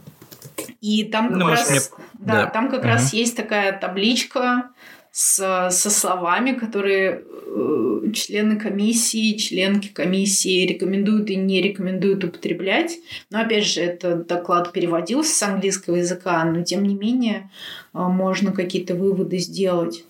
И 0.80 1.04
там 1.04 1.28
как 1.28 1.38
ну, 1.38 1.48
раз, 1.48 1.70
мне... 1.70 1.80
да, 2.14 2.44
да. 2.44 2.46
там 2.46 2.70
как 2.70 2.80
угу. 2.80 2.88
раз 2.88 3.12
есть 3.12 3.36
такая 3.36 3.78
табличка 3.78 4.70
с, 5.12 5.68
со 5.70 5.90
словами, 5.90 6.52
которые 6.52 7.22
э, 7.22 8.12
члены 8.14 8.56
комиссии, 8.56 9.36
членки 9.36 9.88
комиссии 9.88 10.66
рекомендуют 10.66 11.30
и 11.30 11.36
не 11.36 11.60
рекомендуют 11.60 12.24
употреблять. 12.24 12.98
Но 13.30 13.40
опять 13.40 13.66
же, 13.66 13.80
этот 13.80 14.26
доклад 14.26 14.72
переводился 14.72 15.34
с 15.34 15.42
английского 15.42 15.96
языка, 15.96 16.44
но 16.44 16.62
тем 16.62 16.84
не 16.84 16.94
менее 16.94 17.50
э, 17.92 17.98
можно 17.98 18.52
какие-то 18.52 18.94
выводы 18.94 19.38
сделать. 19.38 20.04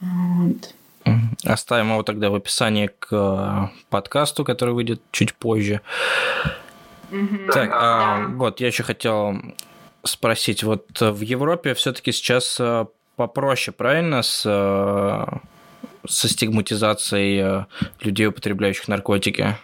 Вот. 0.00 0.74
Оставим 1.44 1.90
его 1.90 2.02
тогда 2.02 2.30
в 2.30 2.34
описании 2.34 2.90
к 2.98 3.08
э, 3.10 3.68
подкасту, 3.90 4.44
который 4.44 4.74
выйдет 4.74 5.02
чуть 5.10 5.34
позже. 5.34 5.80
Mm-hmm. 7.10 7.52
Так, 7.52 7.70
а, 7.72 8.26
вот 8.28 8.60
я 8.60 8.68
еще 8.68 8.84
хотел 8.84 9.36
спросить, 10.04 10.62
вот 10.62 10.86
в 11.00 11.20
Европе 11.20 11.74
все-таки 11.74 12.12
сейчас 12.12 12.58
э, 12.60 12.86
попроще, 13.16 13.74
правильно, 13.76 14.22
с 14.22 14.44
э, 14.46 15.26
со 16.06 16.28
стигматизацией 16.28 17.66
людей, 18.00 18.26
употребляющих 18.26 18.88
наркотики? 18.88 19.56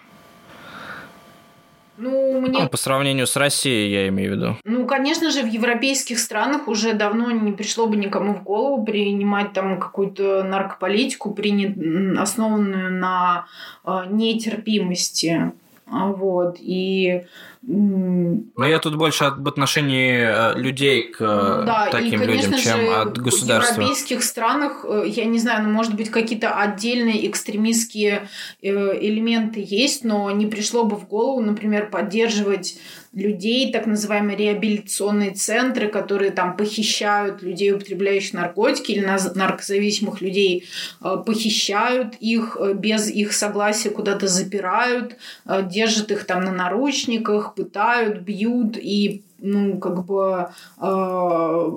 Ну, 1.99 2.41
мне... 2.41 2.61
Ну, 2.61 2.69
по 2.69 2.77
сравнению 2.77 3.27
с 3.27 3.37
Россией, 3.37 3.93
я 3.93 4.09
имею 4.09 4.33
в 4.33 4.37
виду. 4.37 4.57
Ну, 4.65 4.87
конечно 4.87 5.31
же, 5.31 5.43
в 5.43 5.49
европейских 5.49 6.19
странах 6.19 6.69
уже 6.69 6.93
давно 6.93 7.31
не 7.33 7.53
пришло 7.53 7.87
бы 7.87 7.97
никому 7.97 8.35
в 8.35 8.45
голову 8.45 8.85
принимать 8.85 9.53
там 9.53 9.81
какую-то 9.81 10.45
наркополитику, 10.45 11.33
принят... 11.35 11.77
основанную 12.19 12.93
на 12.93 13.47
э, 13.85 14.05
нетерпимости. 14.11 15.53
Вот. 15.87 16.57
И 16.61 17.25
но 17.63 18.67
я 18.67 18.79
тут 18.79 18.97
больше 18.97 19.25
об 19.25 19.47
отношении 19.49 20.17
э, 20.17 20.59
людей 20.59 21.03
к 21.11 21.21
э, 21.21 21.65
да, 21.67 21.89
таким 21.91 22.23
и, 22.23 22.27
людям, 22.27 22.55
чем 22.55 22.81
же, 22.81 22.95
от 22.95 23.19
государства. 23.19 23.75
В 23.75 23.79
европейских 23.79 24.23
странах, 24.23 24.85
э, 24.89 25.05
я 25.07 25.25
не 25.25 25.39
знаю, 25.39 25.65
ну, 25.65 25.71
может 25.71 25.95
быть, 25.95 26.09
какие-то 26.09 26.55
отдельные 26.55 27.29
экстремистские 27.29 28.29
элементы 28.63 29.65
есть, 29.67 30.05
но 30.05 30.31
не 30.31 30.47
пришло 30.47 30.85
бы 30.85 30.97
в 30.97 31.09
голову, 31.09 31.41
например, 31.41 31.91
поддерживать 31.91 32.79
людей, 33.13 33.73
так 33.73 33.87
называемые 33.87 34.37
реабилитационные 34.37 35.33
центры, 35.33 35.89
которые 35.89 36.31
там 36.31 36.57
похищают 36.57 37.43
людей, 37.43 37.73
употребляющих 37.73 38.35
наркотики 38.35 38.93
или 38.93 39.05
наркозависимых 39.05 40.21
людей, 40.21 40.69
похищают 41.01 42.15
их 42.21 42.59
без 42.75 43.11
их 43.11 43.33
согласия, 43.33 43.91
куда-то 43.91 44.29
запирают, 44.29 45.17
держат 45.47 46.11
их 46.13 46.25
там 46.25 46.45
на 46.45 46.53
наручниках, 46.53 47.55
пытают, 47.59 48.21
бьют 48.21 48.77
и 48.77 49.25
ну, 49.41 49.79
как 49.79 50.05
бы 50.05 50.51
э, 50.81 51.73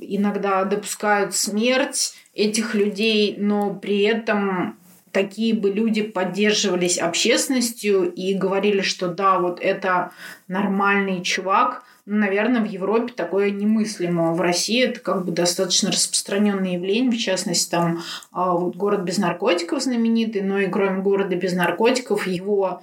иногда 0.00 0.64
допускают 0.64 1.34
смерть 1.34 2.14
этих 2.34 2.74
людей, 2.74 3.36
но 3.38 3.74
при 3.74 4.02
этом 4.02 4.76
такие 5.12 5.54
бы 5.54 5.70
люди 5.70 6.02
поддерживались 6.02 6.98
общественностью 6.98 8.12
и 8.12 8.34
говорили, 8.34 8.80
что 8.80 9.08
да, 9.08 9.38
вот 9.38 9.60
это 9.60 10.10
нормальный 10.48 11.22
чувак, 11.22 11.84
наверное, 12.06 12.60
в 12.60 12.66
Европе 12.66 13.12
такое 13.14 13.50
немыслимо. 13.50 14.32
В 14.34 14.40
России 14.40 14.84
это 14.84 15.00
как 15.00 15.24
бы 15.24 15.32
достаточно 15.32 15.90
распространенное 15.90 16.72
явление. 16.72 17.10
В 17.10 17.18
частности, 17.18 17.70
там 17.70 18.02
а, 18.32 18.52
вот 18.52 18.76
город 18.76 19.02
без 19.02 19.18
наркотиков 19.18 19.82
знаменитый, 19.82 20.42
но 20.42 20.58
и 20.58 20.68
кроме 20.68 21.02
города 21.02 21.34
без 21.34 21.54
наркотиков 21.54 22.26
его 22.26 22.82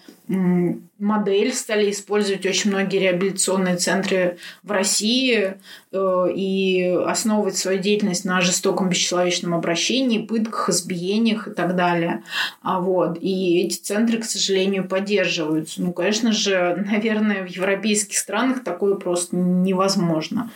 модель 0.98 1.52
стали 1.52 1.92
использовать 1.92 2.46
очень 2.46 2.72
многие 2.72 3.00
реабилитационные 3.00 3.76
центры 3.76 4.38
в 4.64 4.72
России 4.72 5.56
э, 5.92 6.28
и 6.34 6.84
основывать 7.06 7.58
свою 7.58 7.80
деятельность 7.80 8.24
на 8.24 8.40
жестоком 8.40 8.88
бесчеловечном 8.88 9.54
обращении, 9.54 10.26
пытках, 10.26 10.70
избиениях 10.70 11.48
и 11.48 11.52
так 11.52 11.76
далее. 11.76 12.24
А 12.62 12.80
вот. 12.80 13.18
И 13.20 13.62
эти 13.66 13.78
центры, 13.78 14.20
к 14.20 14.26
сожалению, 14.26 14.88
поддерживаются. 14.88 15.82
Ну, 15.82 15.92
конечно 15.92 16.32
же, 16.32 16.86
наверное, 16.92 17.44
в 17.44 17.48
европейских 17.48 18.18
странах 18.18 18.64
такое 18.64 18.96
просто 18.96 19.11
невозможно 19.32 20.52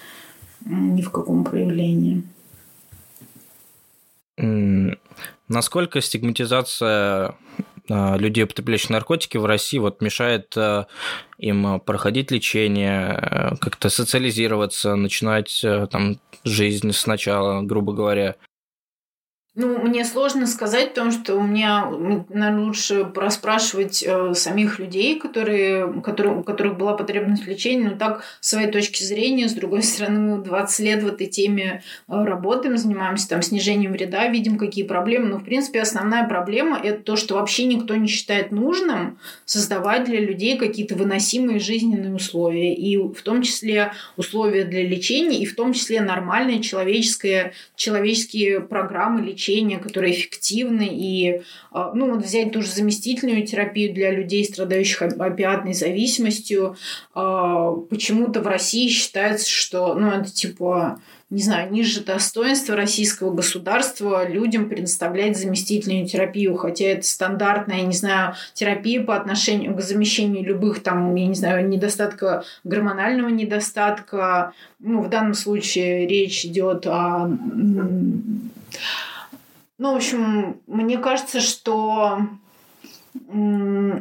ни 0.66 1.02
в 1.02 1.12
каком 1.12 1.44
проявлении. 1.44 2.24
Насколько 5.48 6.02
стигматизация 6.02 7.36
а, 7.90 8.18
людей, 8.18 8.44
употребляющих 8.44 8.90
наркотики 8.90 9.38
в 9.38 9.46
России, 9.46 9.78
вот 9.78 10.02
мешает 10.02 10.54
а, 10.58 10.88
им 11.38 11.80
проходить 11.80 12.32
лечение, 12.32 13.12
а, 13.12 13.56
как-то 13.58 13.90
социализироваться, 13.90 14.96
начинать 14.96 15.64
там 15.92 16.20
жизнь 16.44 16.92
сначала, 16.94 17.62
грубо 17.62 17.94
говоря. 17.94 18.36
Ну, 19.58 19.80
мне 19.80 20.04
сложно 20.04 20.48
сказать, 20.48 20.90
потому 20.90 21.12
что 21.12 21.36
у 21.36 21.42
меня, 21.42 21.86
наверное, 22.28 22.66
лучше 22.66 23.06
проспрашивать 23.06 24.04
э, 24.06 24.34
самих 24.34 24.80
людей, 24.80 25.18
которые, 25.18 26.02
которые, 26.02 26.36
у 26.36 26.44
которых 26.44 26.78
была 26.78 26.94
потребность 26.94 27.46
в 27.46 27.48
лечении, 27.48 27.88
но 27.88 27.96
так, 27.96 28.26
с 28.42 28.50
своей 28.50 28.70
точки 28.70 29.02
зрения, 29.02 29.48
с 29.48 29.54
другой 29.54 29.84
стороны, 29.84 30.20
мы 30.20 30.44
20 30.44 30.80
лет 30.82 31.04
в 31.04 31.08
этой 31.08 31.28
теме 31.28 31.84
э, 32.10 32.24
работаем, 32.26 32.78
занимаемся 32.78 33.30
там 33.30 33.42
снижением 33.42 33.94
вреда, 33.94 34.28
видим, 34.28 34.58
какие 34.58 34.84
проблемы. 34.84 35.30
Но, 35.30 35.38
в 35.38 35.46
принципе, 35.46 35.82
основная 35.82 36.28
проблема– 36.28 36.78
это 36.84 37.02
то, 37.02 37.16
что 37.16 37.36
вообще 37.36 37.64
никто 37.64 37.96
не 37.96 38.10
считает 38.10 38.52
нужным 38.52 39.20
создавать 39.46 40.04
для 40.04 40.20
людей 40.20 40.58
какие-то 40.58 40.96
выносимые 40.96 41.60
жизненные 41.60 42.14
условия. 42.14 42.76
И 42.76 42.98
в 42.98 43.22
том 43.22 43.42
числе 43.42 43.94
условия 44.18 44.66
для 44.66 44.86
лечения, 44.86 45.40
и 45.40 45.46
в 45.46 45.56
том 45.56 45.72
числе 45.72 46.02
нормальные 46.02 46.62
человеческие, 46.62 47.54
человеческие 47.78 48.60
программы 48.60 49.22
лечения 49.22 49.45
лечения, 49.46 49.78
которые 49.78 50.14
эффективны. 50.14 50.88
И 50.92 51.42
а, 51.72 51.92
ну, 51.94 52.14
вот 52.14 52.24
взять 52.24 52.52
ту 52.52 52.62
же 52.62 52.70
заместительную 52.70 53.46
терапию 53.46 53.94
для 53.94 54.12
людей, 54.12 54.46
страдающих 54.46 55.02
опиатной 55.02 55.74
зависимостью. 55.74 56.76
А, 57.14 57.72
почему-то 57.72 58.42
в 58.42 58.48
России 58.48 58.88
считается, 58.88 59.50
что 59.50 59.94
ну, 59.96 60.10
это 60.10 60.32
типа 60.32 61.00
не 61.32 61.42
знаю, 61.42 61.72
ниже 61.72 62.02
достоинства 62.02 62.76
российского 62.76 63.34
государства 63.34 64.30
людям 64.30 64.70
предоставлять 64.70 65.38
заместительную 65.38 66.08
терапию, 66.08 66.56
хотя 66.56 66.86
это 66.86 67.06
стандартная, 67.06 67.82
не 67.82 67.96
знаю, 67.96 68.36
терапия 68.54 69.04
по 69.04 69.16
отношению 69.16 69.76
к 69.76 69.82
замещению 69.82 70.44
любых 70.44 70.84
там, 70.84 71.16
я 71.16 71.26
не 71.26 71.34
знаю, 71.34 71.68
недостатка, 71.68 72.44
гормонального 72.64 73.30
недостатка. 73.30 74.54
Ну, 74.80 75.02
в 75.02 75.10
данном 75.10 75.34
случае 75.34 76.08
речь 76.08 76.46
идет 76.46 76.86
о 76.86 77.28
ну, 79.78 79.94
в 79.94 79.96
общем, 79.98 80.62
мне 80.68 80.98
кажется, 80.98 81.42
что 81.42 82.20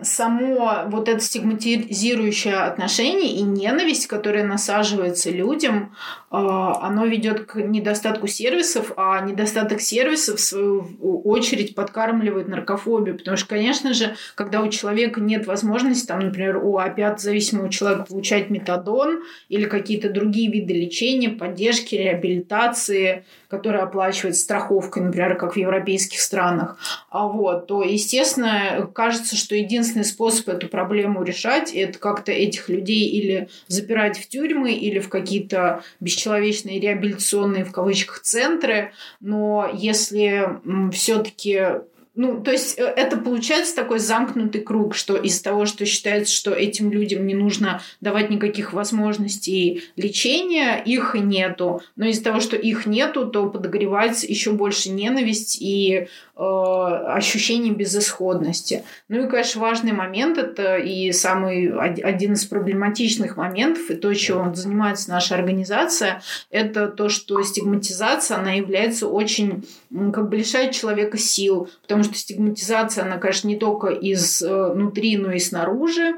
само 0.02 0.84
вот 0.88 1.08
это 1.08 1.20
стигматизирующее 1.20 2.56
отношение 2.56 3.36
и 3.36 3.42
ненависть, 3.42 4.06
которая 4.06 4.44
насаживается 4.44 5.30
людям, 5.30 5.94
а, 6.30 6.84
оно 6.84 7.06
ведет 7.06 7.44
к 7.46 7.54
недостатку 7.56 8.26
сервисов, 8.26 8.92
а 8.96 9.20
недостаток 9.20 9.80
сервисов, 9.80 10.40
в 10.40 10.42
свою 10.42 10.88
очередь, 11.24 11.76
подкармливает 11.76 12.48
наркофобию. 12.48 13.16
Потому 13.16 13.36
что, 13.36 13.48
конечно 13.48 13.94
же, 13.94 14.16
когда 14.34 14.60
у 14.60 14.68
человека 14.68 15.20
нет 15.20 15.46
возможности, 15.46 16.06
там, 16.06 16.18
например, 16.18 16.56
у 16.56 16.78
опиат-зависимого 16.78 17.70
человека 17.70 18.06
получать 18.08 18.50
метадон 18.50 19.22
или 19.48 19.66
какие-то 19.66 20.10
другие 20.10 20.50
виды 20.50 20.74
лечения, 20.74 21.30
поддержки, 21.30 21.94
реабилитации, 21.94 23.24
которые 23.48 23.84
оплачивает 23.84 24.36
страховкой, 24.36 25.04
например, 25.04 25.36
как 25.36 25.54
в 25.54 25.56
европейских 25.56 26.18
странах, 26.18 26.76
а 27.10 27.28
вот, 27.28 27.68
то, 27.68 27.84
естественно, 27.84 28.90
кажется, 29.04 29.36
что 29.36 29.54
единственный 29.54 30.04
способ 30.04 30.48
эту 30.48 30.68
проблему 30.68 31.22
решать– 31.22 31.72
это 31.74 31.98
как-то 31.98 32.32
этих 32.32 32.70
людей 32.70 33.06
или 33.06 33.48
запирать 33.68 34.18
в 34.18 34.26
тюрьмы, 34.28 34.72
или 34.72 34.98
в 34.98 35.10
какие-то 35.10 35.82
бесчеловечные 36.00 36.80
реабилитационные, 36.80 37.66
в 37.66 37.72
кавычках, 37.72 38.20
центры. 38.20 38.92
Но 39.20 39.70
если 39.74 40.48
все-таки 40.92 41.82
ну, 42.16 42.40
то 42.40 42.52
есть 42.52 42.78
э, 42.78 42.84
это 42.84 43.16
получается 43.16 43.74
такой 43.74 43.98
замкнутый 43.98 44.60
круг, 44.60 44.94
что 44.94 45.16
из 45.16 45.40
того, 45.40 45.66
что 45.66 45.84
считается, 45.84 46.32
что 46.32 46.52
этим 46.52 46.92
людям 46.92 47.26
не 47.26 47.34
нужно 47.34 47.82
давать 48.00 48.30
никаких 48.30 48.72
возможностей 48.72 49.82
лечения, 49.96 50.76
их 50.76 51.14
нету. 51.14 51.82
Но 51.96 52.06
из-за 52.06 52.22
того, 52.22 52.40
что 52.40 52.56
их 52.56 52.86
нету, 52.86 53.26
то 53.26 53.48
подогревается 53.48 54.26
еще 54.28 54.52
больше 54.52 54.90
ненависть 54.90 55.60
и 55.60 56.06
э, 56.36 56.40
ощущение 56.40 57.74
безысходности. 57.74 58.84
Ну 59.08 59.24
и, 59.24 59.28
конечно, 59.28 59.60
важный 59.60 59.92
момент 59.92 60.38
это 60.38 60.76
и 60.76 61.10
самый 61.10 61.76
один 61.76 62.34
из 62.34 62.44
проблематичных 62.44 63.36
моментов, 63.36 63.90
и 63.90 63.94
то, 63.94 64.14
чем 64.14 64.54
занимается 64.54 65.10
наша 65.10 65.34
организация, 65.34 66.22
это 66.50 66.86
то, 66.86 67.08
что 67.08 67.42
стигматизация, 67.42 68.36
она 68.36 68.52
является 68.52 69.08
очень, 69.08 69.66
как 70.12 70.28
бы 70.28 70.36
лишает 70.36 70.72
человека 70.72 71.18
сил, 71.18 71.68
потому 71.82 72.03
что 72.04 72.14
стигматизация, 72.14 73.04
она, 73.04 73.18
конечно, 73.18 73.48
не 73.48 73.56
только 73.56 73.88
изнутри, 73.88 75.16
э, 75.16 75.18
но 75.18 75.32
и 75.32 75.38
снаружи. 75.38 76.14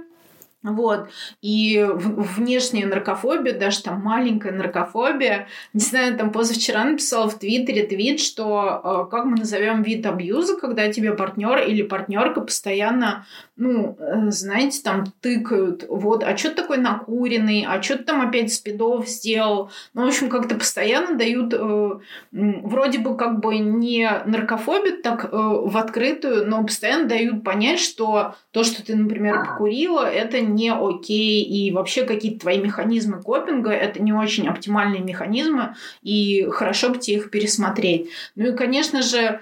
Вот. 0.63 1.09
И 1.43 1.87
внешняя 1.89 2.87
наркофобия, 2.87 3.57
даже 3.57 3.83
там 3.83 4.01
маленькая 4.01 4.53
наркофобия, 4.53 5.47
не 5.73 5.81
знаю, 5.81 6.17
там 6.17 6.33
позавчера 6.33 6.85
написала 6.85 7.29
в 7.29 7.39
Твиттере 7.39 7.87
твит, 7.87 8.21
что 8.21 8.81
э, 8.83 9.11
как 9.11 9.27
мы 9.27 9.37
назовем 9.37 9.83
вид 9.83 10.05
абьюза, 10.07 10.57
когда 10.57 10.91
тебе 10.93 11.13
партнер 11.13 11.59
или 11.59 11.83
партнерка 11.83 12.41
постоянно 12.41 13.27
ну, 13.57 13.97
э, 13.99 14.31
знаете, 14.31 14.83
там 14.83 15.05
тыкают, 15.21 15.87
вот, 15.89 16.23
а 16.23 16.37
что 16.37 16.51
такой 16.51 16.77
накуренный, 16.77 17.65
а 17.67 17.81
что 17.83 17.97
там 17.97 18.21
опять 18.21 18.53
спидов 18.53 19.09
сделал. 19.09 19.71
Ну, 19.95 20.05
в 20.05 20.09
общем, 20.09 20.29
как-то 20.29 20.57
постоянно 20.57 21.17
дают, 21.17 21.55
э, 21.55 21.91
вроде 22.33 22.99
бы 22.99 23.17
как 23.17 23.41
бы 23.41 23.57
не 23.59 24.11
наркофобит 24.27 25.03
так 25.03 25.25
э, 25.25 25.29
в 25.33 25.75
открытую, 25.77 26.47
но 26.47 26.63
постоянно 26.65 27.09
дают 27.09 27.45
понять, 27.45 27.81
что 27.81 28.35
то, 28.51 28.63
что 28.63 28.85
ты, 28.85 28.95
например, 28.95 29.45
покурила, 29.47 30.05
это 30.05 30.41
не 30.41 30.71
окей, 30.71 31.43
и 31.43 31.73
вообще 31.73 32.05
какие-то 32.05 32.41
твои 32.41 32.59
механизмы 32.59 33.23
копинга, 33.23 33.71
это 33.71 34.03
не 34.03 34.13
очень 34.13 34.49
оптимальные 34.49 35.01
механизмы, 35.01 35.77
и 36.03 36.47
хорошо 36.51 36.91
бы 36.91 36.99
тебе 36.99 37.17
их 37.17 37.31
пересмотреть. 37.31 38.11
Ну 38.35 38.49
и, 38.49 38.53
конечно 38.53 39.01
же, 39.01 39.41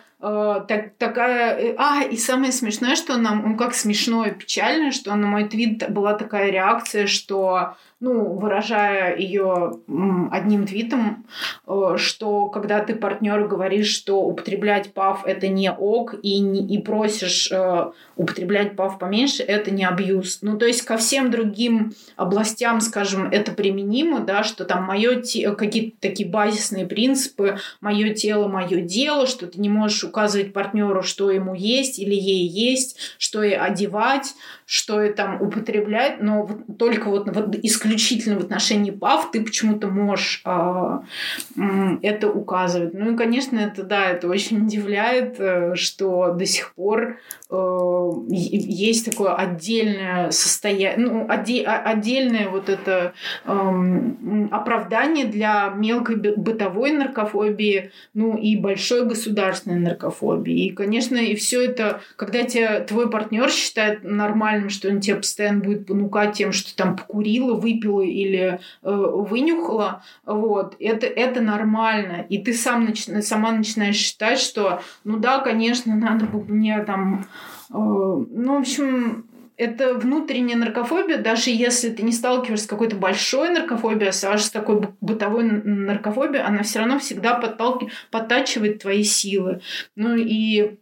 так, 0.69 0.97
такая... 0.97 1.57
Э, 1.57 1.75
а, 1.77 2.03
и 2.03 2.17
самое 2.17 2.51
смешное, 2.51 2.97
что 2.97 3.17
нам... 3.17 3.51
Ну, 3.51 3.57
как 3.57 3.75
смешное, 3.75 4.31
печально, 4.31 4.91
что 4.91 5.15
на 5.15 5.27
мой 5.27 5.49
твит 5.49 5.91
была 5.91 6.15
такая 6.15 6.51
реакция, 6.51 7.07
что 7.07 7.77
ну, 8.05 8.35
выражая 8.35 9.17
ее 9.17 9.81
одним 10.31 10.67
твитом, 10.67 11.27
э, 11.67 11.95
что 11.97 12.49
когда 12.49 12.81
ты 12.81 12.95
партнеру 12.95 13.49
говоришь, 13.49 13.89
что 13.89 14.23
употреблять 14.23 14.93
ПАВ 14.93 15.25
это 15.25 15.49
не 15.49 15.73
ок, 15.73 16.15
и, 16.23 16.39
не, 16.39 16.67
и 16.67 16.83
просишь 16.83 17.51
э, 17.51 17.93
употреблять 18.17 18.77
ПАВ 18.77 18.99
поменьше, 18.99 19.43
это 19.43 19.71
не 19.71 19.87
абьюз. 19.87 20.41
Ну, 20.43 20.59
то 20.59 20.67
есть 20.67 20.83
ко 20.83 20.99
всем 20.99 21.31
другим 21.31 21.95
областям, 22.17 22.83
скажем, 22.83 23.31
это 23.31 23.53
применимо, 23.53 24.21
да, 24.21 24.45
что 24.45 24.67
там 24.67 24.85
мое 24.85 25.23
те, 25.23 25.53
какие-то 25.53 25.97
такие 25.99 26.29
базисные 26.29 26.87
принципы, 26.87 27.57
мое 27.81 28.13
тело, 28.13 28.49
мое 28.49 28.83
дело, 28.83 29.27
что 29.27 29.47
ты 29.47 29.59
не 29.59 29.71
можешь 29.71 30.05
указывать 30.05 30.53
партнеру, 30.53 31.03
что 31.03 31.31
ему 31.31 31.55
есть 31.55 31.99
или 31.99 32.15
ей 32.15 32.47
есть, 32.47 32.99
что 33.17 33.43
ей 33.43 33.57
одевать, 33.57 34.35
что 34.67 35.03
и 35.03 35.11
там 35.11 35.41
употреблять, 35.41 36.21
но 36.21 36.45
вот 36.45 36.79
только 36.79 37.09
вот, 37.09 37.35
вот 37.35 37.55
исключительно 37.63 37.94
в 37.97 38.41
отношении 38.41 38.91
ПАВ 38.91 39.31
ты 39.31 39.43
почему-то 39.43 39.89
можешь 39.89 40.43
э, 40.45 40.99
это 42.03 42.31
указывать. 42.31 42.95
Ну 42.95 43.13
и, 43.13 43.17
конечно, 43.17 43.59
это 43.59 43.83
да, 43.83 44.11
это 44.11 44.29
очень 44.29 44.65
удивляет, 44.65 45.37
э, 45.39 45.75
что 45.75 46.33
до 46.33 46.47
сих 46.47 46.75
пор 46.75 47.19
э, 47.51 48.11
есть 48.29 49.11
такое 49.11 49.35
отдельное 49.35 50.31
состояние, 50.31 51.07
ну, 51.07 51.27
оде, 51.29 51.65
отдельное 51.65 52.49
вот 52.49 52.69
это 52.69 53.15
э, 53.45 54.11
оправдание 54.51 55.27
для 55.27 55.73
мелкой 55.75 56.17
бытовой 56.17 56.93
наркофобии, 56.93 57.91
ну 58.15 58.37
и 58.37 58.57
большой 58.57 59.07
государственной 59.07 59.79
наркофобии. 59.79 60.67
И, 60.67 60.71
конечно, 60.71 61.17
и 61.17 61.35
все 61.35 61.65
это, 61.65 62.01
когда 62.17 62.43
тебя 62.43 62.81
твой 62.81 63.11
партнер 63.11 63.51
считает 63.51 64.05
нормальным, 64.05 64.71
что 64.71 64.89
он 64.89 65.01
тебя 65.01 65.17
постоянно 65.17 65.61
будет 65.61 65.87
понукать 65.87 66.35
тем, 66.35 66.53
что 66.53 66.75
там 66.77 66.97
покурила, 66.97 67.55
выпила 67.55 67.84
или 68.03 68.61
э, 68.83 68.91
вынюхала, 68.91 70.03
вот, 70.25 70.77
это, 70.79 71.07
это 71.07 71.41
нормально. 71.41 72.27
И 72.29 72.39
ты 72.39 72.53
сам 72.53 72.85
нач... 72.85 73.05
сама 73.23 73.53
начинаешь 73.53 73.97
считать, 73.97 74.39
что, 74.39 74.81
ну 75.05 75.19
да, 75.19 75.41
конечно, 75.41 75.95
надо 75.95 76.27
бы 76.27 76.43
мне 76.45 76.83
там... 76.85 77.27
Э, 77.71 77.75
ну, 77.75 78.57
в 78.57 78.61
общем, 78.61 79.27
это 79.57 79.95
внутренняя 79.95 80.57
наркофобия, 80.57 81.19
даже 81.19 81.51
если 81.51 81.91
ты 81.91 82.03
не 82.03 82.13
сталкиваешься 82.13 82.67
с 82.67 82.69
какой-то 82.69 82.97
большой 82.97 83.51
наркофобией, 83.51 84.09
а 84.11 84.39
с 84.39 84.51
такой 84.51 84.89
бытовой 85.01 85.45
наркофобией, 85.45 86.43
она 86.43 86.63
все 86.63 86.81
равно 86.81 86.99
всегда 86.99 87.35
подталкивает, 87.35 87.95
подтачивает 88.11 88.83
твои 88.83 89.05
силы. 89.05 89.61
Ну 89.95 90.17
и 90.17 90.77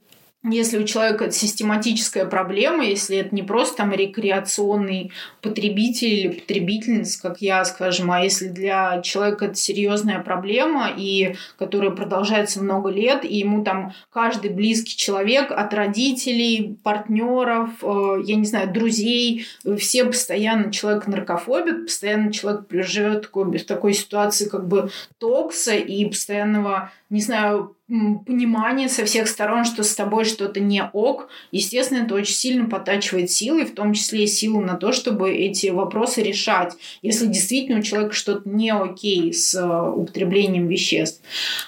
если 0.45 0.79
у 0.79 0.85
человека 0.85 1.31
систематическая 1.31 2.27
проблема, 2.27 2.85
если 2.85 3.19
это 3.19 3.33
не 3.33 3.45
просто 3.45 3.77
там 3.77 3.93
рекреационный 3.93 5.13
потребитель 5.41 6.09
или 6.09 6.29
потребительница, 6.41 7.23
как 7.23 7.41
я, 7.41 7.65
скажем, 7.65 8.11
а 8.11 8.23
если 8.23 8.49
для 8.49 9.01
человека 9.03 9.45
это 9.47 9.55
серьезная 9.55 10.19
проблема, 10.19 10.91
и 10.97 11.37
которая 11.59 11.93
продолжается 11.93 12.61
много 12.61 12.91
лет, 12.91 13.25
и 13.25 13.37
ему 13.37 13.63
там 13.63 13.93
каждый 14.11 14.51
близкий 14.51 14.97
человек 14.97 15.53
от 15.53 15.73
родителей, 15.75 16.77
партнеров, 16.83 17.71
э, 17.81 18.23
я 18.25 18.35
не 18.35 18.45
знаю, 18.45 18.73
друзей, 18.73 19.47
все 19.79 20.05
постоянно 20.05 20.73
человек 20.73 21.07
наркофобит, 21.07 21.87
постоянно 21.87 22.33
человек 22.33 22.65
живет 22.71 23.23
такой, 23.23 23.59
в 23.59 23.65
такой 23.65 23.95
ситуации 23.95 24.49
как 24.49 24.67
бы 24.67 24.91
токса 25.19 25.77
и 25.77 26.05
постоянного, 26.05 26.91
не 27.11 27.21
знаю, 27.21 27.77
понимание 28.25 28.89
со 28.89 29.05
всех 29.05 29.29
сторон, 29.29 29.65
что 29.65 29.83
с 29.83 29.95
тобой 29.95 30.25
что-то 30.25 30.61
не 30.61 30.83
ок, 30.93 31.29
естественно, 31.51 32.05
это 32.05 32.15
очень 32.15 32.35
сильно 32.35 32.69
подтачивает 32.69 33.31
силы, 33.31 33.67
в 33.67 33.75
том 33.75 33.93
числе 33.93 34.25
и 34.25 34.27
силу 34.27 34.61
на 34.61 34.77
то, 34.77 34.93
чтобы 34.93 35.31
эти 35.33 35.67
вопросы 35.67 36.23
решать, 36.23 36.75
если 37.03 37.27
действительно 37.27 37.81
у 37.81 37.83
человека 37.83 38.15
что-то 38.15 38.49
не 38.49 38.71
окей 38.71 39.33
с 39.35 39.55
э, 39.55 39.91
употреблением 39.91 40.69
веществ. 40.69 41.23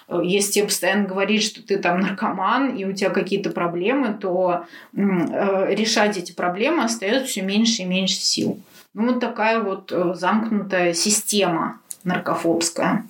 Э, 0.09 0.21
если 0.25 0.53
тебе 0.53 0.65
постоянно 0.65 1.07
говорит, 1.07 1.43
что 1.43 1.63
ты 1.63 1.77
там 1.77 2.01
наркоман 2.01 2.75
и 2.75 2.87
у 2.87 2.95
тебя 2.95 3.11
какие-то 3.11 3.51
проблемы, 3.51 4.17
то 4.19 4.65
э, 4.97 5.75
решать 5.75 6.17
эти 6.17 6.33
проблемы 6.33 6.85
остается 6.85 7.27
все 7.27 7.43
меньше 7.43 7.83
и 7.83 7.87
меньше 7.87 8.17
сил. 8.17 8.61
Ну, 8.95 9.13
вот 9.13 9.21
такая 9.21 9.61
вот 9.61 9.93
замкнутая 10.15 10.95
система 10.95 11.81
наркофобская. 12.05 13.05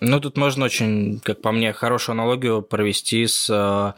Ну, 0.00 0.20
тут 0.20 0.36
можно 0.36 0.64
очень, 0.64 1.20
как 1.24 1.42
по 1.42 1.50
мне, 1.50 1.72
хорошую 1.72 2.14
аналогию 2.14 2.62
провести 2.62 3.26
с, 3.26 3.48
э, 3.50 3.92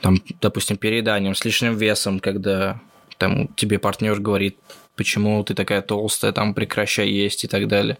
там, 0.00 0.16
допустим, 0.40 0.78
перееданием, 0.78 1.34
с 1.34 1.44
лишним 1.44 1.76
весом, 1.76 2.20
когда 2.20 2.80
там 3.18 3.48
тебе 3.48 3.78
партнер 3.78 4.18
говорит, 4.18 4.56
почему 4.96 5.42
ты 5.44 5.54
такая 5.54 5.82
толстая, 5.82 6.32
там 6.32 6.54
прекращай 6.54 7.08
есть 7.08 7.44
и 7.44 7.48
так 7.48 7.68
далее. 7.68 7.98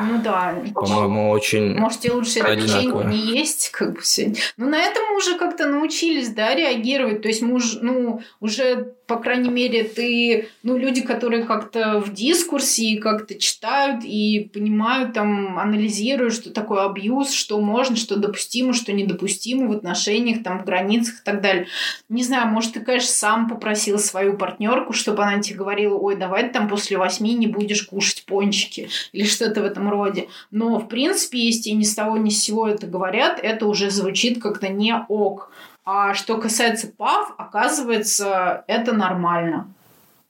Ну 0.00 0.22
да. 0.22 0.54
По-моему, 0.74 1.30
очень 1.30 1.74
Может, 1.78 2.00
тебе 2.00 2.12
лучше 2.14 2.40
это 2.40 2.56
печенье 2.56 3.04
не 3.04 3.38
есть, 3.38 3.70
как 3.70 3.94
бы 3.94 4.00
все. 4.00 4.34
Ну, 4.56 4.68
на 4.68 4.78
этом 4.78 5.11
мы 5.12 5.18
уже 5.18 5.36
как-то 5.36 5.66
научились, 5.66 6.30
да, 6.30 6.54
реагировать. 6.54 7.22
То 7.22 7.28
есть 7.28 7.42
мы 7.42 7.54
уже, 7.54 7.80
ну, 7.82 8.22
уже 8.40 8.94
по 9.12 9.18
крайней 9.18 9.50
мере, 9.50 9.84
ты, 9.84 10.48
ну, 10.62 10.78
люди, 10.78 11.02
которые 11.02 11.44
как-то 11.44 12.00
в 12.00 12.14
дискурсе 12.14 12.96
как-то 12.96 13.34
читают 13.34 14.04
и 14.04 14.50
понимают, 14.54 15.12
там, 15.12 15.58
анализируют, 15.58 16.32
что 16.32 16.50
такое 16.50 16.86
абьюз, 16.86 17.30
что 17.30 17.60
можно, 17.60 17.96
что 17.96 18.16
допустимо, 18.16 18.72
что 18.72 18.92
недопустимо 18.92 19.68
в 19.68 19.72
отношениях, 19.72 20.42
там, 20.42 20.60
в 20.60 20.64
границах 20.64 21.16
и 21.20 21.24
так 21.24 21.42
далее. 21.42 21.66
Не 22.08 22.22
знаю, 22.22 22.48
может, 22.48 22.72
ты, 22.72 22.80
конечно, 22.80 23.10
сам 23.10 23.48
попросил 23.48 23.98
свою 23.98 24.38
партнерку, 24.38 24.94
чтобы 24.94 25.22
она 25.24 25.42
тебе 25.42 25.56
говорила, 25.58 25.94
ой, 25.94 26.16
давай 26.16 26.48
там 26.48 26.66
после 26.66 26.96
восьми 26.96 27.34
не 27.34 27.48
будешь 27.48 27.82
кушать 27.82 28.24
пончики 28.24 28.88
или 29.12 29.24
что-то 29.24 29.60
в 29.60 29.64
этом 29.64 29.90
роде. 29.90 30.28
Но, 30.50 30.78
в 30.78 30.88
принципе, 30.88 31.38
если 31.38 31.68
ни 31.70 31.84
с 31.84 31.94
того 31.94 32.16
ни 32.16 32.30
с 32.30 32.42
сего 32.42 32.66
это 32.66 32.86
говорят, 32.86 33.40
это 33.42 33.66
уже 33.66 33.90
звучит 33.90 34.40
как-то 34.40 34.68
не 34.68 35.01
ок. 35.08 35.50
А 35.84 36.14
что 36.14 36.38
касается 36.38 36.88
ПАВ, 36.88 37.34
оказывается, 37.38 38.64
это 38.66 38.92
нормально. 38.92 39.72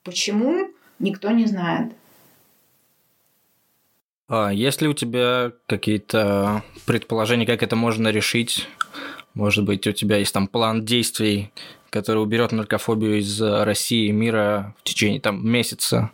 Почему? 0.03 0.71
Никто 0.99 1.31
не 1.31 1.45
знает. 1.45 1.93
А 4.27 4.51
есть 4.51 4.81
ли 4.81 4.87
у 4.87 4.93
тебя 4.93 5.51
какие-то 5.67 6.63
предположения, 6.85 7.45
как 7.45 7.61
это 7.61 7.75
можно 7.75 8.07
решить? 8.07 8.67
Может 9.33 9.65
быть, 9.65 9.85
у 9.87 9.91
тебя 9.91 10.17
есть 10.17 10.33
там 10.33 10.47
план 10.47 10.85
действий, 10.85 11.51
который 11.89 12.23
уберет 12.23 12.51
наркофобию 12.51 13.19
из 13.19 13.41
России 13.41 14.07
и 14.07 14.11
мира 14.11 14.75
в 14.79 14.83
течение 14.83 15.19
там 15.19 15.47
месяца? 15.47 16.11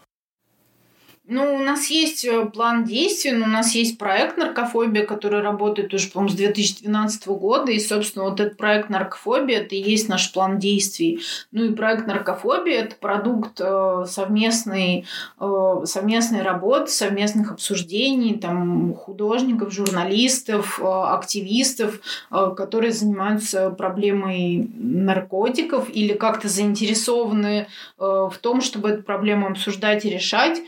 Ну, 1.31 1.57
у 1.57 1.59
нас 1.59 1.91
есть 1.91 2.25
э, 2.25 2.45
план 2.47 2.85
действий, 2.85 3.33
но 3.33 3.45
у 3.45 3.49
нас 3.49 3.75
есть 3.75 3.99
проект 3.99 4.37
«Наркофобия», 4.37 5.05
который 5.05 5.41
работает 5.41 5.93
уже, 5.93 6.09
по-моему, 6.09 6.33
с 6.33 6.35
2012 6.35 7.27
года. 7.27 7.71
И, 7.71 7.79
собственно, 7.79 8.25
вот 8.25 8.39
этот 8.39 8.57
проект 8.57 8.89
«Наркофобия»– 8.89 9.59
это 9.61 9.75
и 9.75 9.79
есть 9.79 10.09
наш 10.09 10.33
план 10.33 10.57
действий. 10.57 11.21
Ну 11.51 11.65
и 11.65 11.75
проект 11.75 12.07
«Наркофобия»– 12.07 12.79
это 12.81 12.95
продукт 12.95 13.61
э, 13.61 14.05
совместной, 14.07 15.05
э, 15.39 15.75
совместной 15.83 16.41
работы, 16.41 16.87
совместных 16.87 17.51
обсуждений 17.51 18.39
там, 18.39 18.95
художников, 18.95 19.71
журналистов, 19.71 20.81
активистов, 20.83 21.99
которые 22.31 22.91
занимаются 22.91 23.69
проблемой 23.69 24.67
наркотиков 24.75 25.89
или 25.93 26.13
как-то 26.13 26.47
заинтересованы 26.47 27.67
в 27.97 28.33
том, 28.41 28.61
чтобы 28.61 28.89
эту 28.89 29.03
проблему 29.03 29.47
обсуждать 29.47 30.05
и 30.05 30.09
решать. 30.09 30.61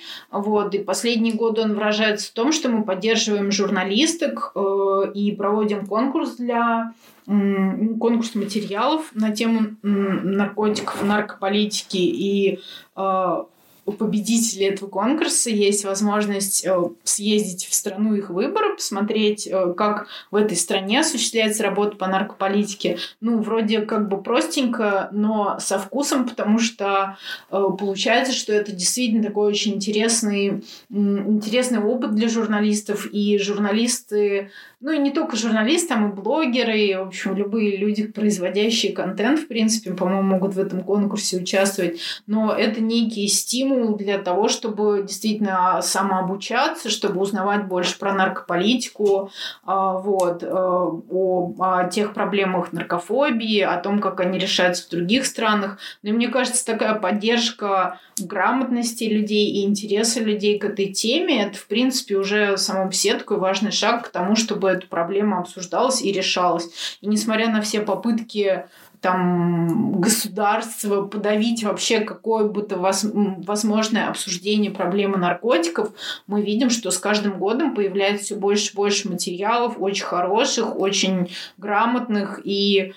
И 0.74 0.80
последние 0.80 1.34
годы 1.34 1.62
он 1.62 1.74
выражается 1.74 2.30
в 2.30 2.34
том, 2.34 2.52
что 2.52 2.70
мы 2.70 2.84
поддерживаем 2.84 3.52
журналисток 3.52 4.52
э, 4.56 5.12
и 5.14 5.32
проводим 5.32 5.86
конкурс 5.86 6.36
для 6.36 6.94
конкурс 7.26 8.36
материалов 8.36 9.12
на 9.14 9.32
тему 9.32 9.78
наркотиков, 9.84 11.04
наркополитики. 11.04 11.98
И 11.98 12.60
э, 12.96 13.44
у 13.92 13.94
победителей 13.94 14.68
этого 14.68 14.90
конкурса 14.90 15.50
есть 15.50 15.84
возможность 15.84 16.66
э, 16.66 16.82
съездить 17.04 17.66
в 17.66 17.74
страну 17.74 18.16
их 18.16 18.30
выбора, 18.30 18.76
посмотреть, 18.76 19.48
э, 19.48 19.74
как 19.76 20.08
в 20.32 20.36
этой 20.36 20.58
стране 20.58 21.02
осуществляется 21.02 21.64
работа 21.64 21.98
по 21.98 22.08
наркополитике. 22.08 22.98
Ну, 23.20 23.42
вроде 23.42 23.82
как 23.82 24.08
бы 24.08 24.22
простенько, 24.22 25.10
но 25.12 25.58
со 25.60 25.78
вкусом, 25.78 26.28
потому 26.28 26.60
что 26.60 27.18
э, 27.50 27.64
получается, 27.78 28.34
что 28.34 28.54
это 28.54 28.72
действительно 28.72 29.24
такой 29.24 29.50
очень 29.50 29.76
интересный, 29.76 30.64
интересный 30.90 31.80
опыт 31.80 32.16
для 32.16 32.30
журналистов, 32.30 33.08
и 33.12 33.38
журналисты 33.38 34.52
ну 34.82 34.92
и 34.92 34.98
не 34.98 35.12
только 35.12 35.38
журналисты, 35.38 35.90
там 35.90 36.10
и 36.10 36.14
блогеры, 36.14 36.80
и, 36.80 36.96
в 36.96 37.02
общем, 37.02 37.36
любые 37.36 37.78
люди, 37.78 38.08
производящие 38.08 38.94
контент, 38.94 39.40
в 39.40 39.48
принципе, 39.48 39.94
по-моему, 39.94 40.24
могут 40.24 40.56
в 40.56 40.60
этом 40.60 40.82
конкурсе 40.82 41.38
участвовать. 41.38 42.00
Но 42.26 42.52
это 42.52 42.82
некий 42.82 43.28
стимул 43.28 43.81
для 43.89 44.17
того, 44.17 44.48
чтобы 44.48 45.04
действительно 45.04 45.82
самообучаться, 45.82 46.89
чтобы 46.89 47.20
узнавать 47.20 47.65
больше 47.67 47.98
про 47.98 48.13
наркополитику, 48.13 49.32
а, 49.65 49.94
вот, 49.94 50.44
э, 50.44 50.48
о, 50.50 51.89
тех 51.91 52.13
проблемах 52.13 52.74
наркофобии, 52.74 53.62
о 53.62 53.78
том, 53.78 54.00
как 54.00 54.20
они 54.20 54.39
решаются 54.39 54.88
в 54.88 54.89
других 54.89 55.26
странах. 55.26 55.78
Ну 56.04 56.10
и 56.10 56.13
мне 56.13 56.28
кажется, 56.28 56.65
такая 56.65 56.96
поддержка 56.96 58.00
грамотности 58.20 59.06
людей 59.06 59.52
и 59.52 59.65
интереса 59.65 60.20
людей 60.20 60.60
к 60.60 60.65
этой 60.65 60.94
теме, 60.94 61.44
это, 61.44 61.58
в 61.58 61.67
принципе, 61.67 62.15
уже 62.15 62.58
само 62.58 62.89
такой 63.17 63.38
важный 63.38 63.72
шаг 63.72 64.08
к 64.08 64.10
тому, 64.10 64.36
чтобы 64.36 64.70
эта 64.70 64.88
проблема 64.88 65.39
обсуждалась 65.39 66.02
и 66.02 66.12
решалась. 66.12 66.98
И 67.02 67.08
несмотря 67.08 67.50
на 67.50 67.62
все 67.62 67.82
попытки 67.82 68.65
там 69.02 70.00
государства 70.00 71.02
подавить 71.02 71.64
вообще 71.64 72.02
какое 72.02 72.46
бы 72.46 72.62
то 72.62 72.78
возможное 72.78 74.08
обсуждение 74.08 74.70
проблемы 74.72 75.18
наркотиков, 75.18 75.92
мы 76.28 76.44
видим, 76.44 76.70
что 76.70 76.92
с 76.92 77.00
каждым 77.00 77.40
годом 77.40 77.74
появляется 77.74 78.26
все 78.26 78.36
больше 78.36 78.72
и 78.72 78.76
больше 78.76 79.10
материалов, 79.10 79.76
очень 79.80 80.06
хороших, 80.06 80.80
очень 80.80 81.32
грамотных 81.58 82.42
и 82.44 82.94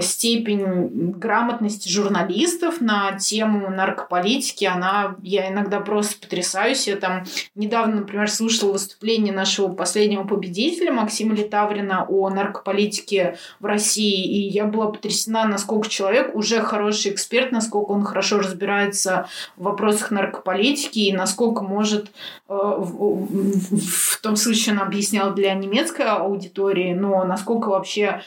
степень 0.00 1.12
грамотности 1.12 1.88
журналистов 1.88 2.80
на 2.80 3.12
тему 3.18 3.70
наркополитики, 3.70 4.64
она, 4.64 5.16
я 5.22 5.50
иногда 5.50 5.80
просто 5.80 6.20
потрясаюсь. 6.20 6.86
Я 6.86 6.96
там 6.96 7.24
недавно, 7.54 7.96
например, 7.96 8.30
слушала 8.30 8.72
выступление 8.72 9.32
нашего 9.32 9.68
последнего 9.68 10.24
победителя 10.24 10.92
Максима 10.92 11.34
Литаврина 11.34 12.06
о 12.08 12.28
наркополитике 12.30 13.36
в 13.60 13.64
России, 13.64 14.24
и 14.24 14.48
я 14.48 14.64
была 14.64 14.86
потрясена, 14.86 15.46
насколько 15.46 15.88
человек 15.88 16.34
уже 16.34 16.60
хороший 16.60 17.12
эксперт, 17.12 17.50
насколько 17.52 17.92
он 17.92 18.04
хорошо 18.04 18.38
разбирается 18.38 19.28
в 19.56 19.64
вопросах 19.64 20.10
наркополитики 20.10 21.00
и 21.00 21.12
насколько 21.12 21.62
может 21.62 22.10
э, 22.48 22.52
в 22.54 24.20
том 24.22 24.36
случае 24.36 24.76
он 24.76 24.82
объяснял 24.82 25.34
для 25.34 25.54
немецкой 25.54 26.06
аудитории, 26.06 26.92
но 26.94 27.24
насколько 27.24 27.68
вообще 27.68 28.22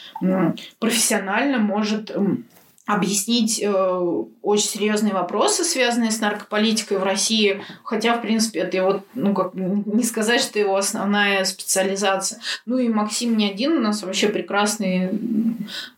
профессионально 0.78 1.37
реально 1.38 1.58
может 1.58 2.12
объяснить 2.86 3.60
э, 3.62 4.22
очень 4.40 4.66
серьезные 4.66 5.12
вопросы, 5.12 5.62
связанные 5.62 6.10
с 6.10 6.20
наркополитикой 6.20 6.96
в 6.96 7.02
России, 7.02 7.60
хотя, 7.84 8.16
в 8.16 8.22
принципе, 8.22 8.60
это 8.60 8.78
его, 8.78 9.04
ну, 9.14 9.34
как 9.34 9.52
не 9.52 10.02
сказать, 10.02 10.40
что 10.40 10.58
его 10.58 10.74
основная 10.74 11.44
специализация. 11.44 12.40
Ну 12.64 12.78
и 12.78 12.88
Максим 12.88 13.36
не 13.36 13.50
один, 13.50 13.76
у 13.76 13.80
нас 13.80 14.02
вообще 14.02 14.30
прекрасные 14.30 15.12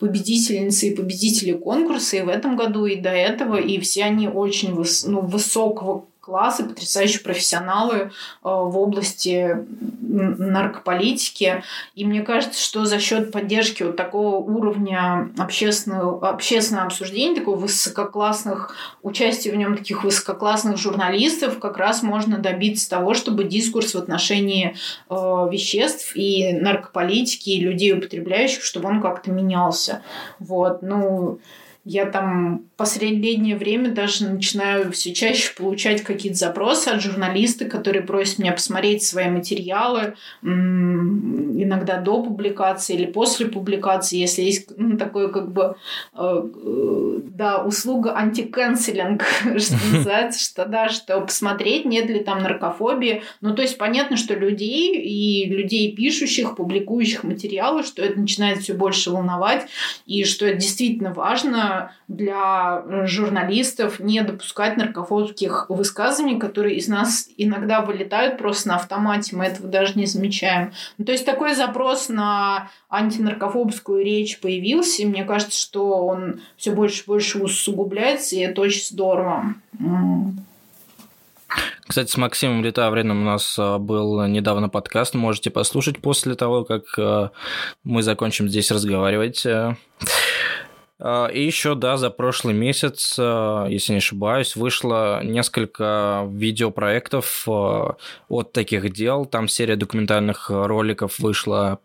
победительницы 0.01 0.89
и 0.89 0.97
победители 0.97 1.53
конкурса 1.53 2.17
и 2.17 2.23
в 2.23 2.29
этом 2.29 2.57
году, 2.57 2.87
и 2.87 2.97
до 2.97 3.11
этого, 3.11 3.55
и 3.55 3.79
все 3.79 4.03
они 4.03 4.27
очень 4.27 4.75
выс 4.75 5.05
ну, 5.05 5.21
высокого 5.21 6.07
классы, 6.31 6.65
потрясающие 6.65 7.21
профессионалы 7.21 7.97
э, 7.97 8.09
в 8.45 8.79
области 8.79 9.67
наркополитики. 10.01 11.65
И 11.97 12.05
мне 12.05 12.23
кажется, 12.23 12.63
что 12.63 12.85
за 12.85 13.01
счет 13.01 13.33
поддержки 13.33 13.83
вот 13.83 13.97
такого 13.97 14.37
уровня 14.37 15.31
общественного, 15.39 16.29
общественного 16.29 16.87
обсуждения, 16.87 17.35
такого 17.35 17.57
высококлассных, 17.57 18.77
участия 19.03 19.51
в 19.51 19.57
нем 19.57 19.77
таких 19.77 20.05
высококлассных 20.05 20.79
журналистов, 20.79 21.59
как 21.59 21.77
раз 21.79 22.05
можно 22.05 22.39
добиться 22.39 22.89
того, 22.89 23.15
чтобы 23.15 23.43
дискурс 23.43 23.95
в 23.95 23.99
отношении 23.99 24.77
э, 25.09 25.15
веществ 25.51 26.13
и 26.15 26.53
наркополитики, 26.53 27.51
и 27.51 27.61
людей, 27.61 27.93
употребляющих, 27.93 28.63
чтобы 28.63 28.89
он 28.89 29.03
как-то 29.03 29.33
менялся. 29.33 30.03
Вот. 30.39 30.83
Ну, 30.83 31.41
я 31.85 32.07
там 32.07 32.67
последнее 32.77 33.57
время 33.57 33.91
даже 33.91 34.29
начинаю 34.29 34.93
все 34.93 35.15
чаще 35.15 35.55
получать 35.55 36.03
какие-то 36.03 36.39
запросы 36.39 36.89
от 36.89 37.01
журналистов, 37.01 37.69
которые 37.69 38.03
просят 38.03 38.39
меня 38.39 38.53
посмотреть 38.53 39.03
свои 39.03 39.29
материалы, 39.29 40.15
иногда 40.43 41.99
до 41.99 42.23
публикации 42.23 42.97
или 42.97 43.07
после 43.07 43.47
публикации, 43.47 44.19
если 44.19 44.43
есть 44.43 44.71
ну, 44.77 44.99
такое 44.99 45.29
как 45.29 45.53
бы, 45.53 45.77
э, 46.15 46.43
э, 46.55 47.19
да, 47.25 47.63
услуга 47.63 48.15
антиканцелинг, 48.15 49.23
что 49.59 49.77
называется, 49.93 50.41
что 50.41 50.67
да, 50.67 50.89
что 50.91 51.21
посмотреть, 51.21 51.87
нет 51.87 52.11
ли 52.11 52.21
там 52.21 52.43
наркофобии. 52.43 53.23
Ну, 53.41 53.55
то 53.55 53.63
есть 53.63 53.79
понятно, 53.79 54.17
что 54.17 54.35
людей 54.35 55.01
и 55.01 55.49
людей 55.49 55.95
пишущих, 55.95 56.57
публикующих 56.57 57.25
материалы, 57.25 57.83
что 57.85 58.03
это 58.03 58.21
начинает 58.21 58.59
все 58.59 58.75
больше 58.75 59.11
волновать, 59.11 59.67
и 60.07 60.25
что 60.25 60.47
это 60.47 60.59
действительно 60.59 61.13
важно 61.13 61.80
для 62.09 62.83
журналистов 63.07 64.01
не 64.01 64.21
допускать 64.23 64.77
наркофобских 64.77 65.67
высказываний, 65.69 66.39
которые 66.39 66.77
из 66.77 66.89
нас 66.89 67.29
иногда 67.37 67.81
вылетают 67.81 68.39
просто 68.39 68.69
на 68.69 68.77
автомате, 68.77 69.37
мы 69.37 69.47
этого 69.47 69.69
даже 69.69 69.99
не 69.99 70.07
замечаем. 70.07 70.73
Ну, 70.99 71.05
то 71.05 71.13
есть 71.13 71.27
такой 71.27 71.55
запрос 71.55 72.09
на 72.09 72.71
антинаркофобскую 72.89 74.05
речь 74.05 74.41
появился, 74.41 75.03
и 75.03 75.07
мне 75.07 75.25
кажется, 75.25 75.61
что 75.61 76.07
он 76.07 76.41
все 76.57 76.73
больше 76.73 77.03
и 77.03 77.07
больше 77.07 77.39
усугубляется, 77.39 78.37
и 78.37 78.41
это 78.41 78.61
очень 78.61 78.85
здорово. 78.85 79.55
Кстати, 81.91 82.09
с 82.09 82.17
Максимом 82.17 82.63
Литавриным 82.63 83.23
у 83.23 83.25
нас 83.25 83.57
а, 83.59 83.79
был 83.79 84.25
недавно 84.27 84.69
подкаст, 84.69 85.15
можете 85.15 85.51
послушать 85.51 85.99
после 85.99 86.37
того, 86.37 86.65
как 86.65 86.85
а, 86.97 87.33
мы 87.83 88.05
закончим 88.05 88.49
здесь 88.49 88.71
разговаривать. 88.71 89.45
А, 91.01 91.27
и 91.27 91.43
еще, 91.43 91.75
да, 91.75 91.97
за 91.97 92.11
прошлый 92.11 92.55
месяц, 92.55 93.17
если 93.19 93.93
не 93.93 93.99
ошибаюсь, 93.99 94.55
вышло 94.55 95.25
несколько 95.25 96.27
видеопроектов 96.31 97.49
от 97.49 98.53
таких 98.53 98.93
дел. 98.93 99.25
Там 99.25 99.49
серия 99.49 99.77
документальных 99.77 100.51
роликов 100.51 101.19
вышла 101.19 101.81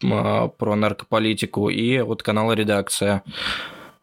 про 0.00 0.76
наркополитику 0.76 1.70
и 1.70 1.98
от 1.98 2.22
канала 2.22 2.52
«Редакция». 2.52 3.24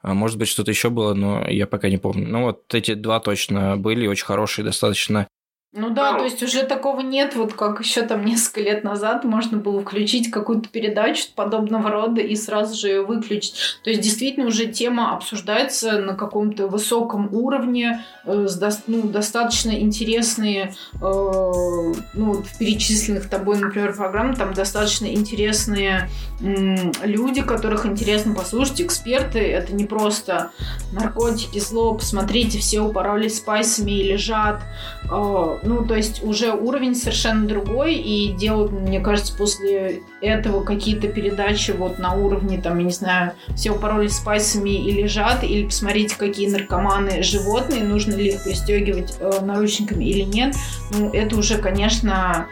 Может 0.03 0.37
быть, 0.37 0.49
что-то 0.49 0.69
еще 0.69 0.89
было, 0.89 1.13
но 1.13 1.47
я 1.47 1.65
пока 1.65 1.89
не 1.89 1.97
помню. 1.97 2.27
Ну 2.27 2.43
вот 2.43 2.73
эти 2.75 2.93
два 2.93 3.19
точно 3.19 3.77
были, 3.77 4.05
очень 4.05 4.25
хорошие, 4.25 4.65
достаточно 4.65 5.27
ну 5.77 5.89
да, 5.89 6.13
то 6.17 6.23
есть 6.23 6.41
уже 6.41 6.63
такого 6.63 7.01
нет, 7.01 7.35
вот 7.35 7.53
как 7.53 7.81
еще 7.81 8.03
там 8.03 8.23
несколько 8.23 8.61
лет 8.61 8.85
назад 8.85 9.25
можно 9.25 9.57
было 9.57 9.81
включить 9.81 10.31
какую-то 10.31 10.69
передачу 10.69 11.25
подобного 11.35 11.89
рода 11.89 12.21
и 12.21 12.33
сразу 12.37 12.75
же 12.75 12.87
ее 12.87 13.01
выключить. 13.05 13.55
То 13.83 13.89
есть 13.89 14.01
действительно 14.01 14.47
уже 14.47 14.67
тема 14.67 15.13
обсуждается 15.13 15.99
на 15.99 16.13
каком-то 16.15 16.67
высоком 16.67 17.27
уровне, 17.33 18.05
э, 18.23 18.47
с 18.47 18.83
ну, 18.87 19.03
достаточно 19.03 19.71
интересные, 19.71 20.73
э, 20.93 20.97
ну, 21.01 21.93
в 22.13 22.57
перечисленных 22.57 23.29
тобой, 23.29 23.57
например, 23.57 23.93
программ, 23.93 24.33
там 24.33 24.53
достаточно 24.53 25.07
интересные 25.07 26.09
э, 26.39 26.75
люди, 27.03 27.41
которых 27.41 27.85
интересно 27.85 28.33
послушать, 28.33 28.79
эксперты. 28.79 29.39
Это 29.39 29.75
не 29.75 29.83
просто 29.83 30.51
наркотики, 30.93 31.59
зло, 31.59 31.95
посмотрите, 31.95 32.59
все 32.59 32.79
упоролись 32.79 33.39
спайсами 33.39 33.91
и 33.91 34.03
лежат. 34.03 34.61
Э, 35.11 35.57
ну, 35.65 35.85
то 35.85 35.95
есть 35.95 36.23
уже 36.23 36.53
уровень 36.53 36.95
совершенно 36.95 37.47
другой, 37.47 37.95
и 37.95 38.33
делают, 38.33 38.71
мне 38.71 38.99
кажется, 38.99 39.35
после 39.35 40.03
этого 40.21 40.63
какие-то 40.63 41.07
передачи 41.07 41.71
вот 41.71 41.99
на 41.99 42.13
уровне, 42.13 42.61
там, 42.61 42.77
я 42.79 42.85
не 42.85 42.91
знаю, 42.91 43.33
все 43.55 43.71
упоролись 43.71 44.15
спайсами 44.15 44.69
и 44.69 44.91
лежат, 44.91 45.43
или 45.43 45.65
посмотрите, 45.65 46.15
какие 46.17 46.49
наркоманы 46.49 47.23
животные, 47.23 47.83
нужно 47.83 48.13
ли 48.13 48.29
их 48.29 48.43
пристегивать 48.43 49.15
э, 49.19 49.41
наручниками 49.41 50.05
или 50.05 50.21
нет. 50.21 50.55
Ну, 50.91 51.11
это 51.11 51.35
уже, 51.35 51.57
конечно, 51.57 52.47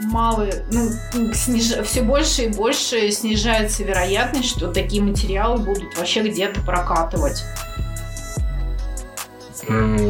мало, 0.00 0.48
ну, 0.70 0.88
сниж... 1.34 1.72
все 1.84 2.02
больше 2.02 2.44
и 2.44 2.48
больше 2.48 3.10
снижается 3.10 3.84
вероятность, 3.84 4.50
что 4.50 4.68
такие 4.68 5.02
материалы 5.02 5.58
будут 5.58 5.96
вообще 5.96 6.22
где-то 6.22 6.60
прокатывать. 6.62 7.44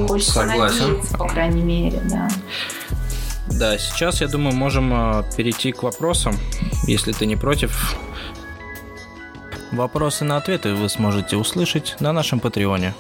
Хочется 0.09 0.33
Согласен. 0.33 0.85
надеяться, 0.85 1.19
по 1.19 1.29
крайней 1.29 1.63
мере, 1.63 2.01
да. 2.11 2.29
Да, 3.49 3.79
сейчас, 3.79 4.21
я 4.21 4.29
думаю, 4.29 4.55
можем 4.55 4.93
а, 4.95 5.25
перейти 5.37 5.73
к 5.73 5.83
вопросам, 5.83 6.37
если 6.87 7.13
ты 7.13 7.27
не 7.27 7.37
против. 7.37 7.97
Вопросы 9.73 10.25
на 10.25 10.37
ответы 10.37 10.75
вы 10.75 10.89
сможете 10.89 11.37
услышать 11.37 11.97
на 12.01 12.13
нашем 12.13 12.41
Патреоне. 12.41 12.95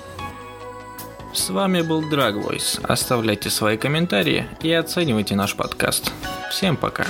С 1.32 1.48
вами 1.48 1.80
был 1.80 2.02
Dragvoice. 2.02 2.84
Оставляйте 2.84 3.50
свои 3.50 3.76
комментарии 3.76 4.46
и 4.60 4.72
оценивайте 4.72 5.34
наш 5.34 5.54
подкаст. 5.54 6.12
Всем 6.50 6.76
пока. 6.76 7.06